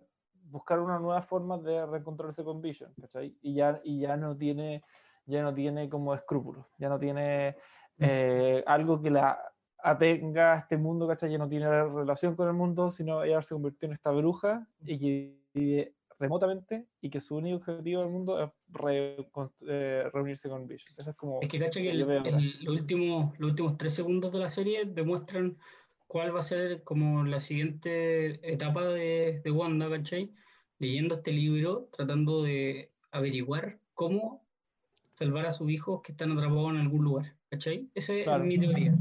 [0.53, 3.35] buscar una nueva forma de reencontrarse con Vision, ¿cachai?
[3.43, 4.83] Y ya, y ya no tiene,
[5.27, 7.57] ya no tiene como escrúpulos, ya no tiene
[7.99, 9.39] eh, algo que la
[9.83, 11.31] atenga a este mundo, ¿cachai?
[11.33, 14.99] Ya no tiene relación con el mundo, sino ella se convirtió en esta bruja y
[14.99, 19.27] que vive remotamente y que su único objetivo del mundo es re-
[19.67, 20.95] eh, reunirse con Vision.
[20.99, 21.41] Eso es como...
[21.41, 24.85] Es que cacha que el- el- los, últimos, los últimos tres segundos de la serie
[24.85, 25.57] demuestran
[26.13, 30.31] cuál va a ser como la siguiente etapa de, de Wanda, ¿cachai?
[30.79, 34.47] Leyendo este libro, tratando de averiguar cómo
[35.15, 37.89] salvar a sus hijos que están atrapados en algún lugar, ¿cachai?
[37.95, 38.45] Esa es Claro.
[38.45, 38.95] mi teoría.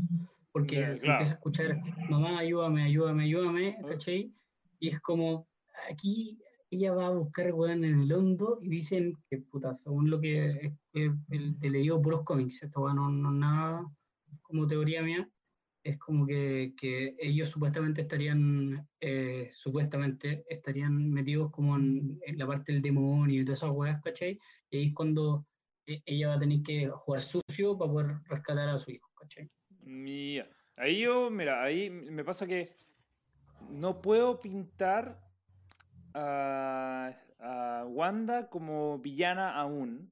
[0.54, 1.16] Porque Ya, se claro.
[1.16, 4.34] empieza a escuchar, mamá, ayúdame, ayúdame, ayúdame, ¿cachai?
[4.80, 5.50] Y es como,
[5.90, 6.40] aquí
[6.70, 10.72] ella va a buscar, weón, en el hondo y dicen que, puta, según lo que
[10.94, 13.86] he, leído puros cómics, esto no, no es nada
[14.44, 15.30] como teoría mía,
[15.84, 22.72] es como que, que ellos supuestamente estarían, eh, supuestamente estarían metidos como en, la parte
[22.72, 24.40] del demonio y todas esas weas, ¿cachai?
[24.70, 25.46] Y ahí es cuando
[25.88, 29.50] eh, ella va a tener que jugar sucio para poder rescatar a su hijo, ¿cachai?
[29.82, 30.48] Mía.
[30.78, 32.76] Ahí yo, mira, ahí me pasa que
[33.70, 35.20] no puedo pintar
[36.14, 40.12] a, a Wanda como villana aún,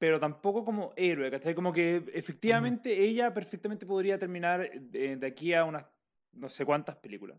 [0.00, 1.54] pero tampoco como héroe, ¿cachai?
[1.54, 5.84] Como que efectivamente ella perfectamente podría terminar de, de aquí a unas
[6.32, 7.38] no sé cuántas películas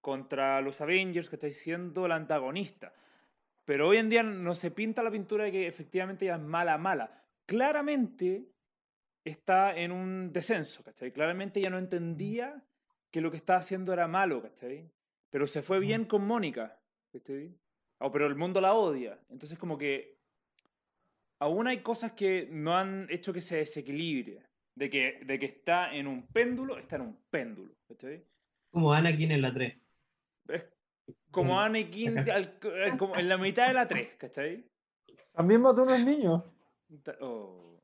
[0.00, 2.92] contra los Avengers, que estáis siendo la antagonista.
[3.64, 6.76] Pero hoy en día no se pinta la pintura de que efectivamente ella es mala,
[6.78, 7.22] mala.
[7.46, 8.48] Claramente
[9.22, 11.12] está en un descenso, ¿cachai?
[11.12, 12.60] Claramente ella no entendía
[13.12, 14.90] que lo que estaba haciendo era malo, ¿cachai?
[15.30, 16.76] Pero se fue bien con Mónica,
[17.12, 17.56] ¿cachai?
[17.98, 19.16] Oh, pero el mundo la odia.
[19.28, 20.19] Entonces como que
[21.40, 24.46] aún hay cosas que no han hecho que se desequilibre.
[24.76, 28.24] De que, de que está en un péndulo, está en un péndulo, ¿cachai?
[28.70, 29.76] Como Anakin en la 3.
[30.48, 30.64] Es
[31.30, 34.64] como Mm, Anakin acá- al- al- como en la mitad de la 3, ¿cachai?
[35.32, 36.44] También mató a unos niños.
[37.20, 37.78] Oh.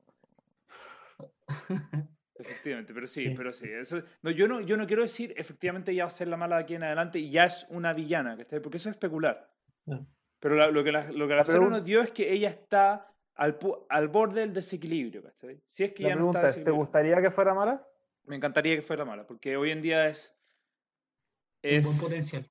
[2.38, 3.34] Efectivamente, pero sí, Sí.
[3.36, 3.66] pero sí.
[3.68, 6.56] Eso, no, yo, no, yo no quiero decir efectivamente ya va a ser la mala
[6.56, 8.60] de aquí en adelante y ya es una villana, ¿cachai?
[8.60, 9.50] Porque eso es especular.
[9.84, 10.06] Claro.
[10.40, 13.10] Pero la- lo que la, lo que la pregun- nos dio es que ella está
[13.36, 13.58] al,
[13.88, 15.60] al borde del desequilibrio, ¿cachai?
[15.64, 17.86] Si es que La ya no está pregunta es, ¿te gustaría que fuera mala?
[18.24, 20.32] Me encantaría que fuera mala, porque hoy en día es...
[21.62, 22.50] Un es buen potencial.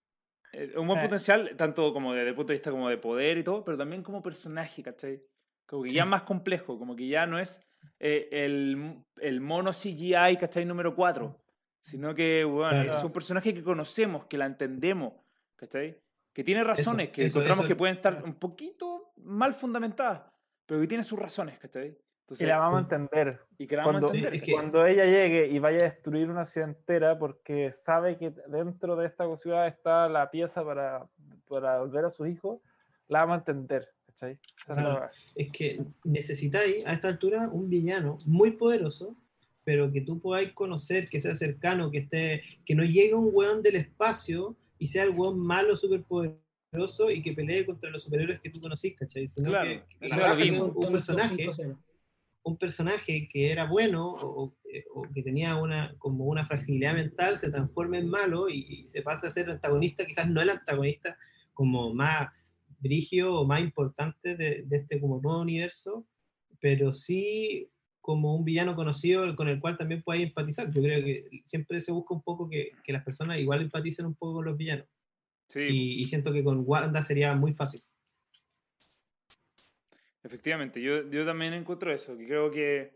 [0.53, 1.03] eh, un buen Eh.
[1.03, 4.03] potencial, tanto como desde el punto de vista como de poder y todo, pero también
[4.03, 5.21] como personaje, ¿cachai?
[5.65, 6.09] Como que ya Sí.
[6.09, 7.61] más complejo, como que ya no es
[7.99, 10.65] eh, el, el mono CGI, ¿cachai?
[10.65, 11.39] Número 4,
[11.79, 12.91] sino que, bueno, Claro.
[12.91, 15.13] es un personaje que conocemos, que la entendemos,
[15.55, 15.99] ¿cachai?
[16.33, 17.67] Que tiene razones, que eso, encontramos eso.
[17.69, 20.23] que pueden estar un poquito mal fundamentadas,
[20.65, 21.97] pero que tiene sus razones, ¿cachai?
[22.21, 23.39] Entonces, Y la vamos a entender.
[23.57, 24.35] y que la vamos a entender.
[24.35, 28.33] es que- cuando ella llegue y vaya a destruir una ciudad entera porque sabe que
[28.47, 31.05] dentro de esta ciudad está la pieza para,
[31.47, 32.61] para volver a sus hijos,
[33.07, 33.87] la vamos a entender.
[34.07, 34.39] ¿cachai?
[35.35, 39.15] Es que necesitáis a esta altura un villano muy poderoso,
[39.63, 43.61] pero que tú podáis conocer, que sea cercano, que esté, que no llegue un weón
[43.61, 46.39] del espacio y sea el weón malo súper poderoso
[47.13, 49.27] y que pelee contra los superhéroes que tú conocís, ¿cachai?
[49.27, 49.81] Sino Claro,
[50.37, 50.71] que, vimos.
[50.75, 51.49] un, un personaje,
[52.43, 54.53] un personaje que era bueno o,
[54.93, 59.01] o que tenía una, como una fragilidad mental se transforme en malo y, y se
[59.01, 61.17] pasa a ser antagonista, quizás no el antagonista
[61.53, 62.29] como más
[62.79, 66.05] brigio o más importante de, de este como nuevo universo,
[66.59, 67.69] pero sí
[68.01, 70.69] como un villano conocido con el cual también puedes empatizar.
[70.71, 74.13] Yo creo que siempre se busca un poco que, que las personas igual empaticen un
[74.13, 74.85] poco con los villanos.
[75.47, 77.81] Sí, Y, y siento que con Wanda sería muy fácil.
[80.23, 82.93] efectivamente, yo, yo también encuentro eso, que creo que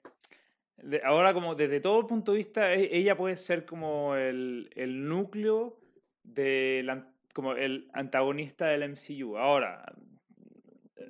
[0.77, 5.07] de- ahora como desde todo punto de vista, e- ella puede ser como el, el
[5.07, 5.79] núcleo
[6.23, 9.37] del an- como el antagonista del MCU.
[9.37, 9.93] Ahora,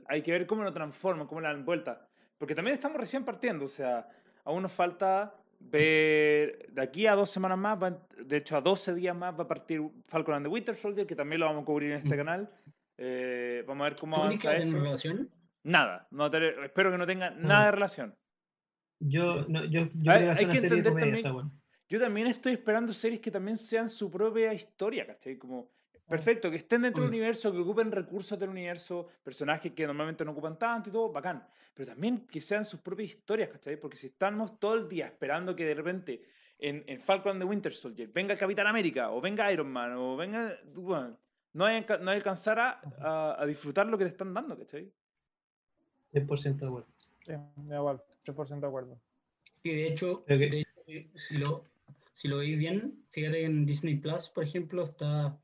[0.07, 2.07] hay que ver cómo lo transforman, cómo le dan vuelta.
[2.37, 4.07] Porque también estamos recién partiendo, o sea,
[4.45, 8.93] aún nos falta ver, de aquí a dos semanas más, va- de hecho a 12
[8.95, 11.65] días más va a partir Falcon and the Winter Soldier, que también lo vamos a
[11.65, 12.17] cubrir en este Mm.
[12.17, 12.49] canal.
[12.97, 14.77] Eh, vamos a ver cómo ¿Tú crees que avanza eso.
[14.83, 15.29] relación?
[15.63, 18.15] Nada, no te- espero que no tenga nada de relación.
[19.01, 21.51] Yo, no, yo, yo que hay que entender comedia también- esa, weón.
[21.87, 25.37] Yo también estoy esperando series que también sean su propia historia, ¿cachai?
[25.37, 25.71] Como,
[26.09, 30.31] perfecto, que estén dentro del universo, que ocupen recursos del universo, personajes que normalmente no
[30.31, 31.47] ocupan tanto y todo, bacán.
[31.73, 33.77] Pero también que sean sus propias historias, ¿cachai?
[33.79, 36.21] Porque si estamos todo el día esperando que de repente
[36.57, 40.17] en, en Falcon the Winter Soldier venga el Capitán América, o venga Iron Man, o
[40.17, 40.53] venga...
[40.73, 41.17] Bueno,
[41.53, 44.91] no hay, no hay alcanzar a, a- a disfrutar lo que te están dando, ¿cachai?
[46.13, 46.87] 100% de acuerdo.
[47.23, 47.33] Sí,
[47.67, 48.99] da igual, 100% de acuerdo.
[49.61, 50.59] Sí, de hecho, que- de
[50.95, 51.55] hecho, si, lo,
[52.13, 52.75] si lo veis bien,
[53.11, 55.37] fíjate que en Disney Plus, por ejemplo, está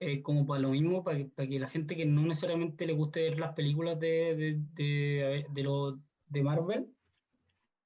[0.00, 2.92] eh, como para lo mismo, para que, para que la gente que no necesariamente le
[2.92, 6.86] guste ver las películas de, de, de, de, lo- de Marvel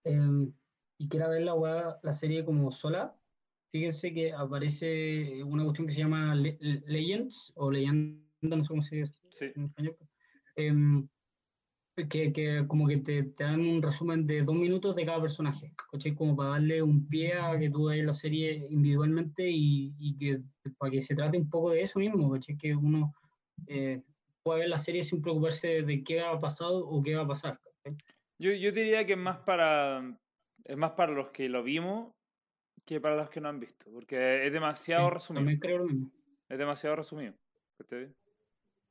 [0.05, 0.53] em,
[0.99, 3.17] y quiera ver la, la serie como sola,
[3.71, 8.83] fíjense que aparece una cuestión que se llama Le- Legends o Leyenda, no sé cómo
[8.83, 9.47] se dice Sí.
[9.55, 9.97] en español.
[10.57, 11.09] em,
[12.09, 15.73] que, que como que te, te dan un resumen de dos minutos de cada personaje,
[15.91, 16.15] ¿cachai?
[16.15, 20.41] Como para darle un pie a que tú veas la serie individualmente y, y que
[20.79, 22.57] para que se trate un poco de eso mismo, ¿cachai?
[22.57, 23.13] Que uno
[23.67, 24.03] eh,
[24.43, 27.61] pueda ver la serie sin preocuparse de qué ha pasado o qué va a pasar,
[27.61, 27.97] ¿cachai?
[28.39, 30.19] Yo, yo diría que es más para
[30.65, 32.15] es más para los que lo vimos
[32.85, 35.41] que para los que no han visto, porque es demasiado Sí, resumido.
[35.41, 36.11] También creo lo mismo.
[36.49, 37.35] Es demasiado resumido.
[37.79, 38.15] ¿cachai?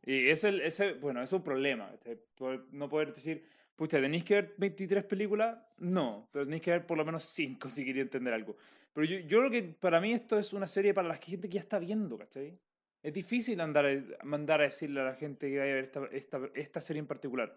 [0.06, 1.91] Y es el, ese, bueno, es un problema.
[2.36, 3.43] Poder- no poder decir,
[3.76, 5.58] pucha, ¿tenéis que ver 23 películas?
[5.78, 8.56] No, pero tenéis que ver por lo menos 5 si queréis entender algo.
[8.93, 11.56] Pero yo, yo creo que para mí esto es una serie para la gente que
[11.56, 12.58] ya está viendo, ¿cachai?
[13.04, 13.86] Es difícil andar,
[14.24, 17.08] mandar a decirle a la gente que vaya a ver esta, esta, esta serie en
[17.08, 17.56] particular.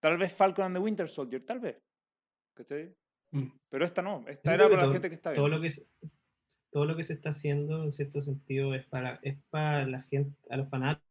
[0.00, 1.76] Tal vez Falcon and the Winter Soldier, tal vez.
[2.54, 2.94] ¿Cachai?
[3.30, 3.46] Mm.
[3.70, 5.56] Pero esta no, esta Yo era para la todo- gente que está todo viendo.
[5.56, 5.86] lo que se,
[6.70, 10.36] todo lo que se está haciendo en cierto sentido es para es para la gente
[10.50, 11.08] a los fanáticos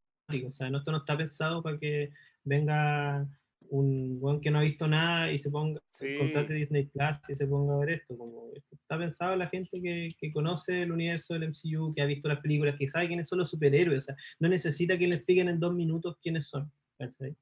[0.48, 2.12] o sea esto no está pensado para que
[2.44, 3.28] venga
[3.70, 6.08] un buen que no ha visto nada y se ponga Sí.
[6.18, 10.10] contrate Disney Plus y se ponga a ver esto como está pensado la gente que,
[10.18, 13.40] que conoce el universo del MCU que ha visto las películas que sabe quiénes son
[13.40, 17.36] los superhéroes o sea no necesita que le expliquen en dos minutos quiénes son ¿cachai?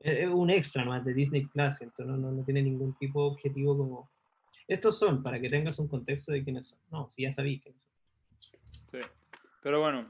[0.00, 3.30] es un extra más de Disney Plus entonces no, no, no tiene ningún tipo de
[3.32, 4.10] objetivo como
[4.66, 6.78] estos son para que tengas un contexto de quiénes son.
[6.90, 7.82] No, si ya sabéis quiénes
[8.36, 8.60] son.
[8.90, 8.98] Sí.
[9.62, 10.06] Pero bueno,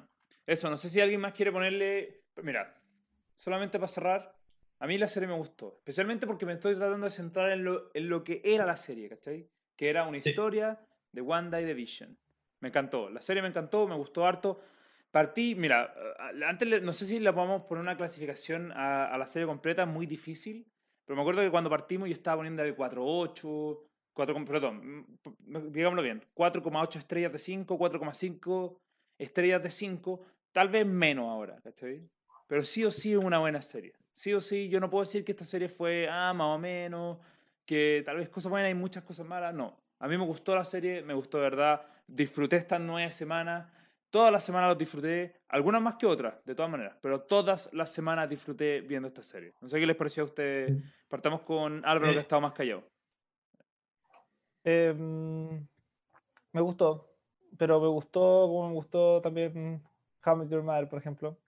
[0.46, 2.22] eso, no sé si alguien más quiere ponerle.
[2.42, 2.74] Mira,
[3.36, 4.34] solamente para cerrar,
[4.78, 5.76] a mí la serie me gustó.
[5.78, 9.08] Especialmente porque me estoy tratando de centrar en lo, en lo que era la serie,
[9.08, 9.48] ¿cachai?
[9.76, 10.30] Que era una Sí.
[10.30, 10.80] historia
[11.12, 12.18] de Wanda y de Vision.
[12.60, 13.08] Me encantó.
[13.10, 14.60] La serie me encantó, me gustó harto.
[15.10, 15.94] Partí, mira,
[16.46, 20.06] antes no sé si le podemos poner una clasificación a, a la serie completa, muy
[20.06, 20.66] difícil.
[21.04, 23.78] Pero me acuerdo que cuando partimos yo estaba poniendo el 4.8,
[24.14, 25.06] 4, perdón,
[25.70, 28.78] digámoslo bien, 4,8 estrellas de 5, 4,5
[29.18, 30.20] estrellas de 5,
[30.52, 32.08] tal vez menos ahora, ¿cachai?
[32.46, 33.94] Pero sí o sí es una buena serie.
[34.12, 37.18] Sí o sí, yo no puedo decir que esta serie fue, ah, más o menos,
[37.66, 39.76] que tal vez cosas buenas y muchas cosas malas, no.
[39.98, 43.66] A mí me gustó la serie, me gustó de verdad, disfruté estas nueve semanas,
[44.10, 47.90] todas las semanas los disfruté, algunas más que otras, de todas maneras, pero todas las
[47.90, 49.54] semanas disfruté viendo esta serie.
[49.60, 50.80] No sé qué les pareció a ustedes.
[51.08, 52.84] Partamos con Álvaro, que ha Eh, estado más callado.
[54.64, 55.66] Eh, mm,
[56.52, 57.13] me gustó,
[57.58, 59.82] pero me gustó como me gustó también
[60.24, 61.38] How Met Your Mother, por ejemplo.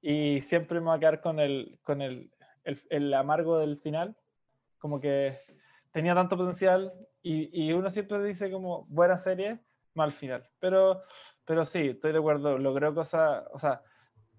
[0.00, 2.32] Y siempre me va a quedar con el, con el,
[2.64, 4.16] el, el amargo del final,
[4.78, 5.36] como que
[5.92, 9.60] tenía tanto potencial y, y uno siempre dice como buena serie,
[9.94, 10.48] mal final.
[10.60, 11.02] Pero,
[11.44, 13.82] pero sí, estoy de acuerdo, logró cosas, o sea,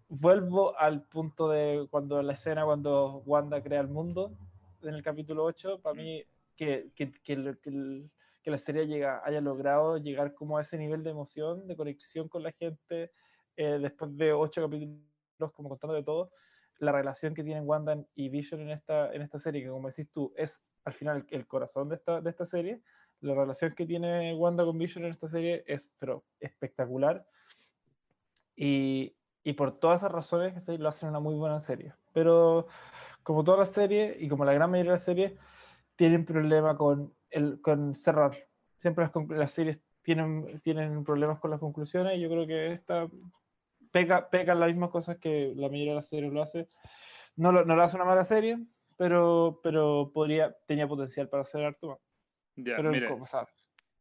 [0.07, 4.37] vuelvo al punto de cuando la escena, cuando Wanda crea el mundo,
[4.81, 6.23] en el capítulo 8, para mí
[6.55, 8.11] que, que, que, que el-
[8.43, 12.27] que la serie llega, haya logrado llegar como a ese nivel de emoción, de conexión
[12.27, 13.11] con la gente,
[13.55, 14.99] eh, después de ocho capítulos,
[15.53, 16.31] como contando de todo,
[16.79, 20.09] la relación que tienen Wanda y Vision en esta, en esta serie, que como decís
[20.11, 22.81] tú, es al final el, corazón de esta, de esta serie,
[23.21, 27.25] la relación que tiene Wanda con Vision en esta serie es pero espectacular.
[28.55, 31.93] Y, y por todas esas razones lo hacen una muy buena serie.
[32.11, 32.67] Pero
[33.23, 35.33] como todas las series y como la gran mayoría de las series,
[35.95, 38.35] tienen problema con, el, con cerrar.
[38.77, 43.07] Siempre las, las series tienen, tienen problemas con las conclusiones y yo creo que esta
[43.91, 46.69] pega, pega las mismas cosas que la mayoría de las series lo hace.
[47.35, 48.59] No lo, no lo hace una mala serie,
[48.97, 52.01] pero, pero podría, tenía potencial para ser harto
[52.55, 53.25] Ya, pero mire, como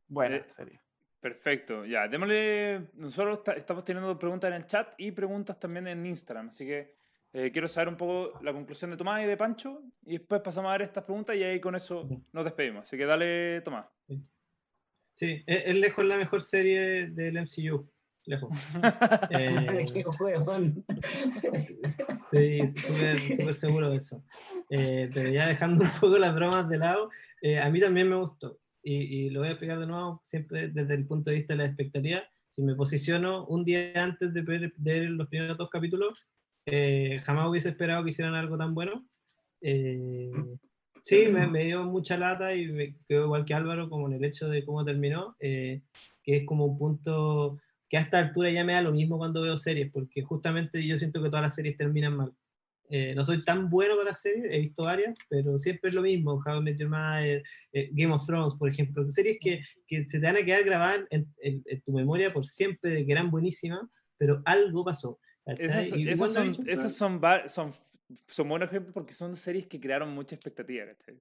[0.09, 0.81] buena eh, serie.
[1.21, 2.89] Perfecto, ya, démosle.
[2.95, 6.97] Nosotros ta- estamos teniendo preguntas en el chat y preguntas también en Instagram, así que
[7.33, 10.69] eh, quiero saber un poco la conclusión de Tomás y de Pancho y después pasamos
[10.69, 12.83] a ver estas preguntas y ahí con eso nos despedimos.
[12.83, 13.87] Así que dale, Tomás.
[15.15, 17.89] Sí, es, es lejos la mejor serie del MCU.
[18.25, 18.51] Lejos.
[19.31, 19.81] Eh.
[22.33, 24.25] Estoy súper súper seguro de eso.
[24.71, 27.11] Eh, pero ya dejando un poco las bromas de lado,
[27.43, 28.59] eh, a mí también me gustó.
[28.83, 31.59] Y, y lo voy a explicar de nuevo, siempre desde el punto de vista de
[31.59, 32.23] la expectativa.
[32.49, 36.27] Si me posiciono un día antes de ver, de ver los primeros dos capítulos,
[36.67, 39.07] eh, jamás hubiese esperado que hicieran algo tan bueno.
[39.61, 40.31] Eh,
[41.03, 44.25] sí, me, me dio mucha lata y me quedo igual que Álvaro, como en el
[44.25, 45.83] hecho de cómo terminó, eh,
[46.23, 47.59] que es como un punto
[47.89, 50.97] que a esta altura ya me da lo mismo cuando veo series, porque justamente yo
[50.99, 52.33] siento que todas las series terminan mal.
[52.89, 56.03] Eh, no soy tan bueno con las series, he visto varias, pero siempre es lo
[56.03, 56.43] mismo.
[56.45, 57.43] How I Met Your Mother,
[57.73, 59.09] eh, Game of Thrones, por ejemplo.
[59.11, 62.47] Series que, que se te van a quedar grabadas en, en- en tu memoria por
[62.47, 63.81] siempre de que eran buenísimas,
[64.19, 65.19] pero algo pasó.
[65.47, 67.73] Esas, esas son, WandaVision, esas son, son,
[68.27, 70.87] son buenos ejemplos porque son series que crearon mucha expectativa.
[70.87, 71.15] ¿cachai?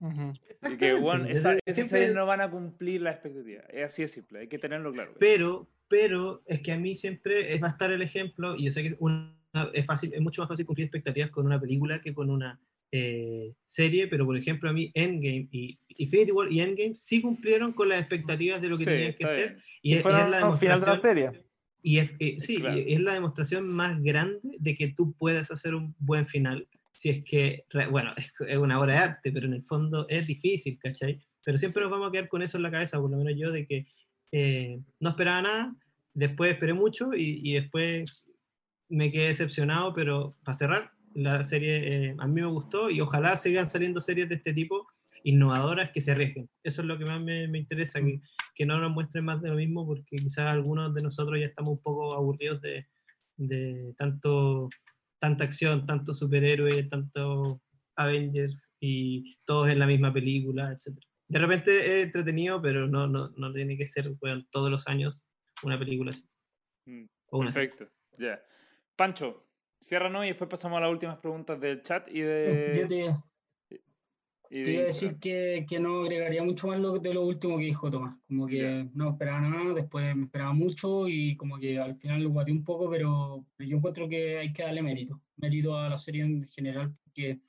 [0.00, 0.32] Ujú.
[0.72, 3.62] Y que, bueno, esa- esas siempre- series no van a cumplir la expectativa.
[3.68, 5.14] Es así de simple, hay que tenerlo claro.
[5.18, 8.72] Pero, pero es que a mí siempre es, va a estar el ejemplo, y yo
[8.72, 9.36] sé que una-
[9.74, 12.58] es, fácil, es mucho más fácil cumplir expectativas con una película que con una
[12.94, 17.72] eh, serie, pero por ejemplo a mí Endgame y Infinity War y Endgame sí cumplieron
[17.72, 20.30] con las expectativas de lo que Sí, tenían que ser, y, es, y Fueron es
[20.30, 21.00] la al final de la demostración,
[21.32, 21.42] serie.
[21.82, 22.80] Y es, eh, sí, Claro.
[22.86, 27.24] es la demostración más grande de que tú puedes hacer un buen final, si es
[27.24, 31.20] que, bueno, es, es una obra de arte, pero en el fondo es difícil, ¿cachai?
[31.44, 33.50] Pero siempre nos vamos a quedar con eso en la cabeza, por lo menos yo,
[33.50, 33.86] de que
[34.30, 35.76] eh, no esperaba nada,
[36.14, 38.24] después esperé mucho y, y después
[38.88, 43.36] me quedé decepcionado, pero para cerrar, la serie eh, a mí me gustó y ojalá
[43.36, 44.86] sigan saliendo series de este tipo
[45.24, 46.48] innovadoras que se arriesguen.
[46.62, 48.20] Eso es lo que más me, me interesa, que,
[48.54, 51.70] que no nos muestren más de lo mismo, porque quizás algunos de nosotros ya estamos
[51.70, 52.86] un poco aburridos de,
[53.36, 54.68] de tanto,
[55.18, 57.62] tanta acción, tanto superhéroe, tanto
[57.96, 60.98] Avengers y todos en la misma película, etc.
[61.28, 65.24] De repente es entretenido, pero no, no, no tiene que ser weón, todos los años
[65.62, 66.24] una película así.
[66.86, 67.68] Mm, o una serie.
[67.68, 68.42] Perfecto, ya.
[68.96, 69.46] Pancho,
[69.80, 72.86] ciérranos y después pasamos a las últimas preguntas del chat y Yo de.
[72.88, 73.12] te,
[74.52, 77.58] y te iba a decir que, que no agregaría mucho más lo, de lo último
[77.58, 78.16] que dijo Tomás.
[78.26, 78.90] Como que Ya.
[78.94, 82.64] no esperaba nada, después me esperaba mucho y como que al final lo guateé un
[82.64, 85.20] poco, pero yo encuentro que hay que darle mérito.
[85.36, 87.40] Mérito a la serie en general, porque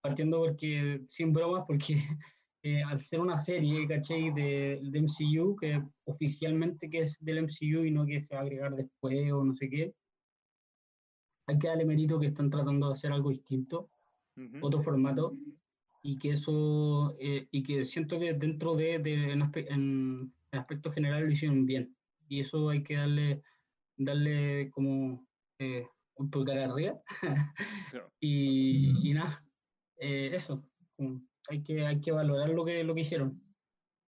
[0.00, 1.94] partiendo porque, sin bromas, porque
[2.62, 4.32] eh, al ser una serie, ¿cachai?
[4.32, 8.44] De, de MCU, que oficialmente que es del MCU y no que se va a
[8.44, 9.94] agregar después o no sé qué,
[11.46, 13.90] hay que darle mérito que están tratando de hacer algo distinto
[14.36, 14.58] Ujú.
[14.60, 15.36] otro formato
[16.10, 21.24] y que eso eh, y que siento que dentro de, de en, aspe- en general
[21.24, 21.94] lo hicieron bien
[22.28, 23.42] y eso hay que darle
[23.94, 25.28] darle como
[25.58, 27.02] eh, un pulgar arriba
[27.90, 28.10] Claro.
[28.18, 29.44] y, y nada
[29.98, 30.66] eh, eso
[31.50, 33.42] hay que hay que valorar lo que lo que hicieron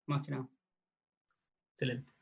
[0.06, 0.48] más que nada
[1.74, 2.12] Excelente.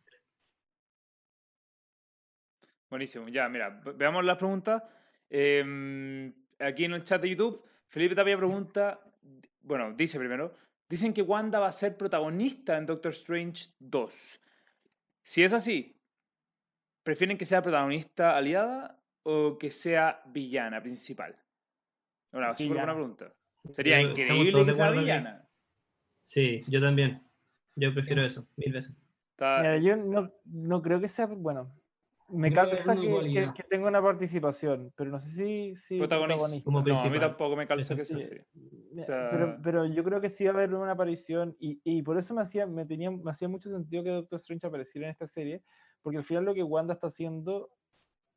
[2.90, 4.82] Buenísimo, ya, mira, ve- veamos las preguntas.
[5.28, 9.00] Em, aquí en el chat de YouTube, Felipe Tapia pregunta,
[9.62, 10.54] bueno, dice primero,
[10.88, 14.40] dicen que Wanda va a ser protagonista en Doctor Strange 2.
[15.22, 15.96] Si es así,
[17.02, 21.36] ¿prefieren que sea protagonista aliada o que sea villana principal?
[22.32, 23.32] Una súper buena pregunta.
[23.72, 25.48] Sería Yo- increíble que sea villana.
[26.22, 27.22] Sí, yo también.
[27.74, 28.94] Yo prefiero eso, mil veces.
[29.38, 31.70] Mira, yo no, no creo que sea, bueno,
[32.30, 33.54] me calza que, que, dualidad.
[33.54, 36.62] que tenga una participación, pero no sé si, si protagonista.
[36.64, 37.20] Como No, a mí principal.
[37.20, 38.22] tampoco me calza que sea Sí.
[38.24, 38.40] así.
[38.92, 41.80] Me- O sea- pero, pero yo creo que sí va a haber una aparición y,
[41.84, 45.06] y por eso me hacía, me, tenía, me hacía mucho sentido que Doctor Strange apareciera
[45.06, 45.62] en esta serie,
[46.02, 47.70] porque al final lo que Wanda está haciendo,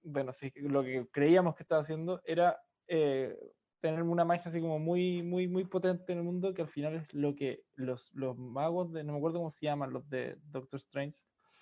[0.03, 3.37] bueno, sí, lo que creíamos que estaba haciendo era eh,
[3.79, 6.95] tener una magia así como muy, muy, muy potente en el mundo, que al final
[6.95, 10.37] es lo que los, los magos de, no me acuerdo cómo se llaman, los de
[10.43, 11.17] Doctor Strange,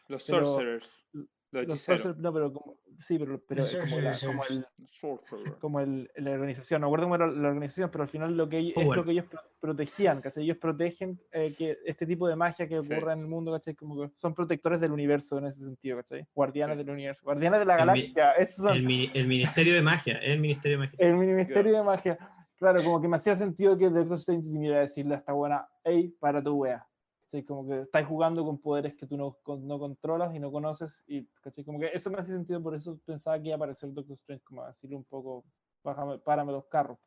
[0.08, 1.08] Los pero- Sorcerers.
[1.52, 2.18] Los hechiceros.
[2.18, 5.54] no, pero como, sí, pero, pero como, la, como, el, Sorcerer.
[5.60, 8.58] como el- la organización, no recuerdo cómo era la organización, pero al final lo que
[8.60, 10.43] ellos, es lo que ellos pro- protegían, ¿cachai?
[10.43, 12.93] Ellos protegen eh, que este tipo de magia que Sí.
[12.93, 13.74] ocurre en el mundo, ¿cachai?
[13.76, 16.28] Como que son protectores del universo en ese sentido, ¿cachai?
[16.36, 16.84] Guardianes Sí.
[16.84, 19.82] del universo, guardianes de la El mi- galaxia, esos son El, mi- el Ministerio de
[19.82, 20.97] Magia, el Ministerio de Magia.
[21.08, 22.18] el ministerio de magia.
[22.58, 25.66] Claro, como que me hacía sentido que Doctor Strange viniera a decirle a esta buena,
[25.84, 26.86] hey, para tu wea.
[27.30, 27.44] ¿Cachai?
[27.46, 31.04] Como que estáis jugando con poderes que tú no, con- no controlas y no conoces.
[31.08, 31.64] Y ¿cachai?
[31.64, 34.44] como que eso me hacía sentido, por eso pensaba que iba a aparecer Doctor Strange,
[34.44, 35.46] como a decirle un poco,
[35.84, 36.98] bájame, párame los carros.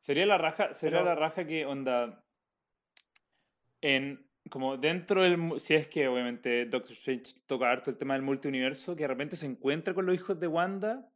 [0.00, 2.24] Sería la raja, sería Pero- la raja que onda
[3.80, 8.22] en como dentro del si es que obviamente Doctor Strange toca harto el tema del
[8.22, 11.08] multiuniverso, que de repente se encuentra con los hijos de Wanda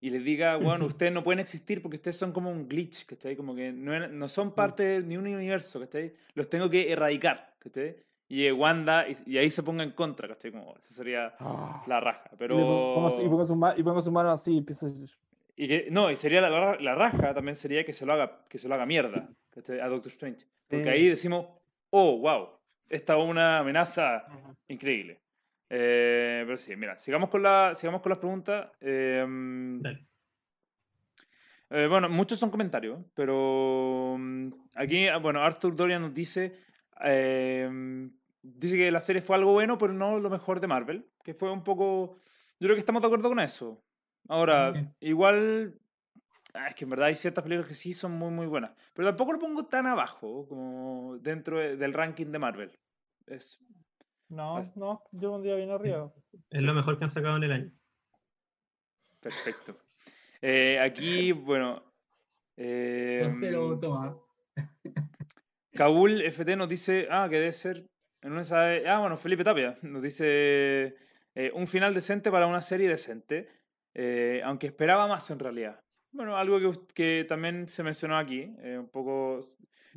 [0.00, 3.34] y les diga, bueno, ustedes no pueden existir porque ustedes son como un glitch, ¿cachai?
[3.36, 6.14] Como que no, no son parte de ni un universo, ¿cachai?
[6.34, 7.96] Los tengo que erradicar, ¿cachai?
[8.28, 10.52] Y llegue Wanda y, y ahí se ponga en contra, ¿cachai?
[10.52, 11.34] Como, sería
[11.86, 12.54] la raja, pero...
[12.54, 12.64] Y, le
[13.84, 14.90] pongo su- mano así y empieza a-
[15.56, 18.40] Y que, no, y sería la, la- la raja también sería que se lo haga,
[18.48, 19.80] que se lo haga mierda ¿cachai?
[19.80, 20.46] a Doctor Strange.
[20.68, 20.90] Porque Sí.
[20.90, 21.46] ahí decimos,
[21.90, 22.48] oh, wow,
[22.88, 24.24] esta es una amenaza
[24.68, 25.20] increíble.
[25.70, 28.68] Eh, pero sí, mira, sigamos con, la, sigamos con las preguntas.
[28.80, 29.24] Eh,
[29.80, 30.06] Dale.
[31.70, 36.63] eh, bueno, muchos son comentarios, pero mm, aquí, ah, bueno, Arthur Dorian nos dice,
[37.02, 38.10] eh,
[38.42, 41.50] dice que la serie fue algo bueno, pero no lo mejor de Marvel, que fue
[41.50, 42.18] un poco,
[42.60, 43.82] yo creo que estamos de acuerdo con eso.
[44.28, 44.94] Ahora, Bien.
[45.00, 45.78] igual,
[46.54, 49.08] ah, es que en verdad hay ciertas películas que sí son muy, muy buenas, pero
[49.08, 52.78] tampoco lo pongo tan abajo como dentro de- del ranking de Marvel.
[53.26, 53.58] Es,
[54.28, 56.12] No, As- no, yo un día bien arriba.
[56.50, 57.72] Es lo mejor que han sacado en el año.
[59.20, 59.78] perfecto.
[60.42, 61.82] Eh, aquí, bueno...
[62.56, 64.16] Eh, Entonces lo toma.
[65.74, 67.86] Kabul FT nos dice, ah, que debe ser,
[68.22, 70.96] una sabe, ah, bueno, Felipe Tapia nos dice,
[71.34, 73.48] eh, un final decente para una serie decente,
[73.92, 75.80] eh, aunque esperaba más en realidad.
[76.12, 79.40] Bueno, algo que, que también se mencionó aquí, eh, un poco,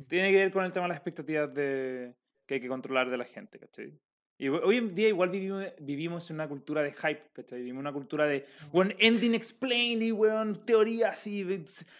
[0.08, 2.14] tiene que ver con el tema de las expectativas de,
[2.44, 3.96] que hay que controlar de la gente, ¿cachai?
[4.40, 7.58] Y ho- hoy en día igual vivimos, vivimos en una cultura de hype, ¿cachai?
[7.58, 11.44] Vivimos en una cultura de, weón, ending explain y, weón, teorías y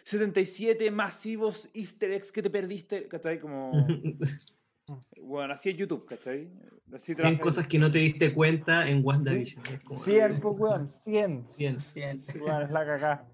[0.05, 3.41] 77 masivos easter eggs que te perdiste, ¿cachai?
[3.41, 3.72] Como,
[5.20, 6.49] bueno, así es YouTube, ¿cachai?
[6.93, 9.64] Así 100 trabaja- cosas que no te diste cuenta en WandaVision.
[9.84, 11.47] Como- 100, pues, weón, 100.
[11.57, 11.80] 100.
[11.80, 12.20] Cien.
[12.41, 13.28] Weón, es la cagá.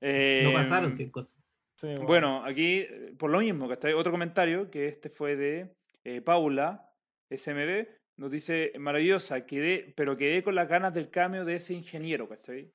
[0.00, 1.38] Eh, No pasaron 100 cosas.
[1.76, 2.06] Sí, weón.
[2.06, 3.92] Bueno, aquí, eh, por lo mismo, ¿cachai?
[3.92, 5.72] Otro comentario, que este fue de
[6.04, 6.90] eh, Paula,
[7.30, 7.86] SMB,
[8.18, 12.70] nos dice, maravillosa, quedé, pero quedé con las ganas del cambio de ese ingeniero, ¿cachai?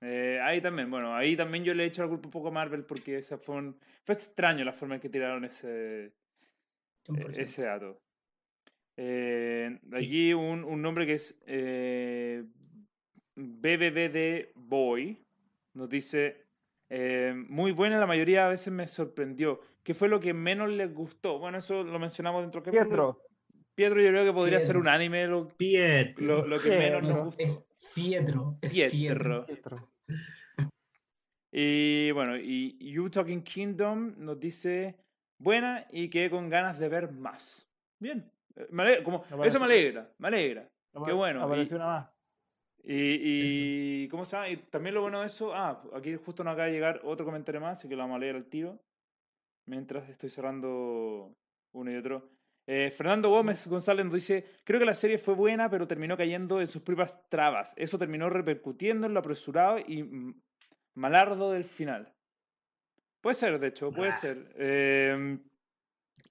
[0.00, 2.52] Eh, ahí también, bueno, ahí también yo le he hecho la culpa un poco a
[2.52, 6.12] Marvel porque esa fue, un- fue extraño la forma en que tiraron ese, eh,
[7.04, 7.40] 100%.
[7.40, 8.00] ese dato.
[8.96, 12.44] Eh, aquí un, un nombre que es eh,
[13.36, 15.18] BBBD Boy
[15.74, 16.46] nos dice,
[16.90, 19.60] eh, muy buena, la mayoría a veces me sorprendió.
[19.82, 21.38] ¿Qué fue lo que menos les gustó?
[21.38, 22.88] Bueno, eso lo mencionamos dentro capítulo.
[22.88, 23.27] Pietro.
[23.78, 25.46] Pietro yo creo que podría ser un anime lo,
[26.16, 27.40] lo, lo que menos nos gustó.
[27.40, 27.64] Es
[27.94, 28.58] Pietro.
[28.60, 29.46] Es Pietro.
[31.52, 34.96] Y bueno, y You Talking Kingdom nos dice,
[35.38, 37.70] buena y quedé con ganas de ver más.
[38.00, 38.28] Bien.
[38.56, 40.68] eh, me como, eso me alegra, me alegra.
[41.06, 41.44] Qué bueno.
[41.44, 42.10] Apareció una más.
[42.82, 44.48] Y, y ¿cómo se llama?
[44.48, 47.60] Y también lo bueno de eso, ah, aquí justo nos acaba de llegar otro comentario
[47.60, 48.80] más, así que lo vamos a leer al tiro,
[49.66, 51.32] mientras estoy cerrando
[51.72, 52.28] uno y otro.
[52.70, 56.60] Eh, Fernando Gómez González nos dice, creo que la serie fue buena, pero terminó cayendo
[56.60, 57.72] en sus propias trabas.
[57.78, 60.34] Eso terminó repercutiendo en lo apresurado y
[60.94, 62.12] malardo del final.
[63.22, 64.12] Puede ser, de hecho, puede Ah.
[64.12, 64.52] ser.
[64.56, 65.38] Eh,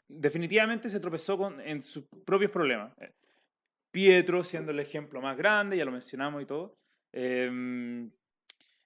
[0.07, 2.93] definitivamente se tropezó con, en sus propios problemas.
[2.99, 3.11] Eh,
[3.91, 6.75] Pietro siendo el ejemplo más grande, ya lo mencionamos y todo.
[7.13, 8.11] Em,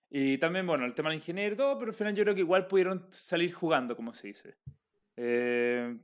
[0.10, 2.41] y también, bueno, el tema del ingeniero y todo, pero al final yo creo que
[2.41, 4.53] igual pudieron salir jugando, como se dice.
[5.18, 5.98] Eh,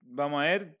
[0.00, 0.76] vamos a ver.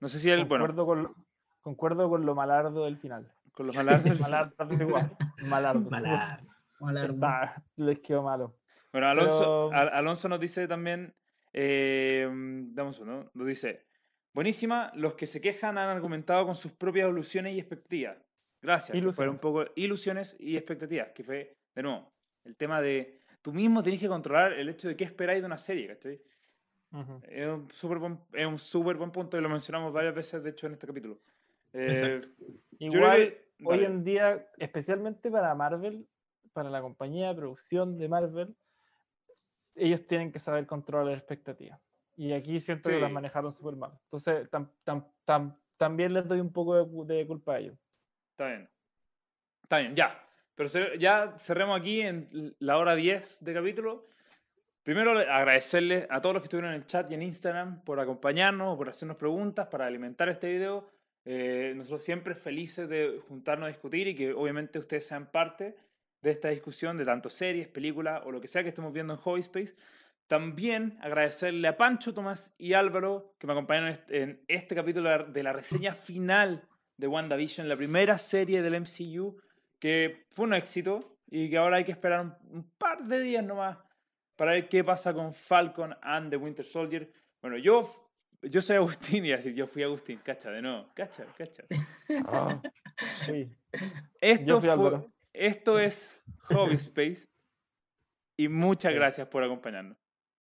[0.00, 1.14] No sé si el, bueno, Concuerdo, con lo,
[1.60, 3.30] concuerdo con lo malardo del final.
[3.52, 4.20] con los malardos.
[4.20, 5.16] Malardo es igual.
[5.46, 5.90] Malardo.
[5.90, 6.40] Malar.
[6.80, 7.14] Malardo.
[7.14, 8.56] Está- les quedó malo.
[8.92, 11.12] Bueno, Alonso, Pero- Al- Alonso nos dice también,
[11.52, 12.28] eh,
[12.72, 13.86] damos uno, nos dice,
[14.32, 18.16] buenísima, los que se quejan han argumentado con sus propias ilusiones y expectativas.
[18.60, 19.14] Gracias.
[19.14, 22.12] fueron un poco ilusiones y expectativas, que fue, de nuevo,
[22.44, 25.58] el tema de tú mismo tenés que controlar el hecho de qué esperáis de una
[25.58, 26.20] serie, ¿cachai?
[26.92, 27.20] Ujú.
[27.28, 30.50] Es un súper buen, es un súper buen punto y lo mencionamos varias veces, de
[30.50, 31.18] hecho, en este capítulo.
[31.72, 32.20] Eh,
[32.78, 36.06] Igual, que- hoy en día, especialmente para Marvel,
[36.52, 38.56] para la compañía de producción de Marvel,
[39.74, 41.78] ellos tienen que saber controlar la expectativa.
[42.16, 43.14] Y aquí siento que las Sí.
[43.14, 43.92] manejaron súper mal.
[44.04, 47.78] Entonces, tam- tam- tam- también les doy un poco de, culpa a ellos.
[48.32, 48.68] Está bien.
[49.62, 50.24] Está bien, ya.
[50.56, 54.08] Pero ya cerremos aquí en la hora 10 de capítulo.
[54.88, 58.74] Primero, agradecerles a todos los que estuvieron en el chat y en Instagram por acompañarnos,
[58.78, 60.88] por hacernos preguntas, para alimentar este video.
[61.26, 65.76] Eh, nosotros siempre felices de juntarnos a discutir y que obviamente ustedes sean parte
[66.22, 69.18] de esta discusión de tanto series, películas o lo que sea que estemos viendo en
[69.18, 69.74] Hobby Space.
[70.26, 75.52] También agradecerle a Pancho, Tomás y Álvaro que me acompañaron en este capítulo de la
[75.52, 76.66] reseña final
[76.96, 79.36] de WandaVision, la primera serie del MCU,
[79.78, 83.76] que fue un éxito y que ahora hay que esperar un, par de días nomás
[84.38, 87.12] para ver qué pasa con Falcon and the Winter Soldier.
[87.42, 87.82] Bueno, yo,
[88.42, 91.64] yo soy Agustín y así yo fui Agustín, cacha de nuevo, cacha, cacha.
[92.24, 92.62] Ah,
[94.20, 97.26] esto, fue, esto es Hobby Space
[98.38, 99.98] y muchas gracias por acompañarnos.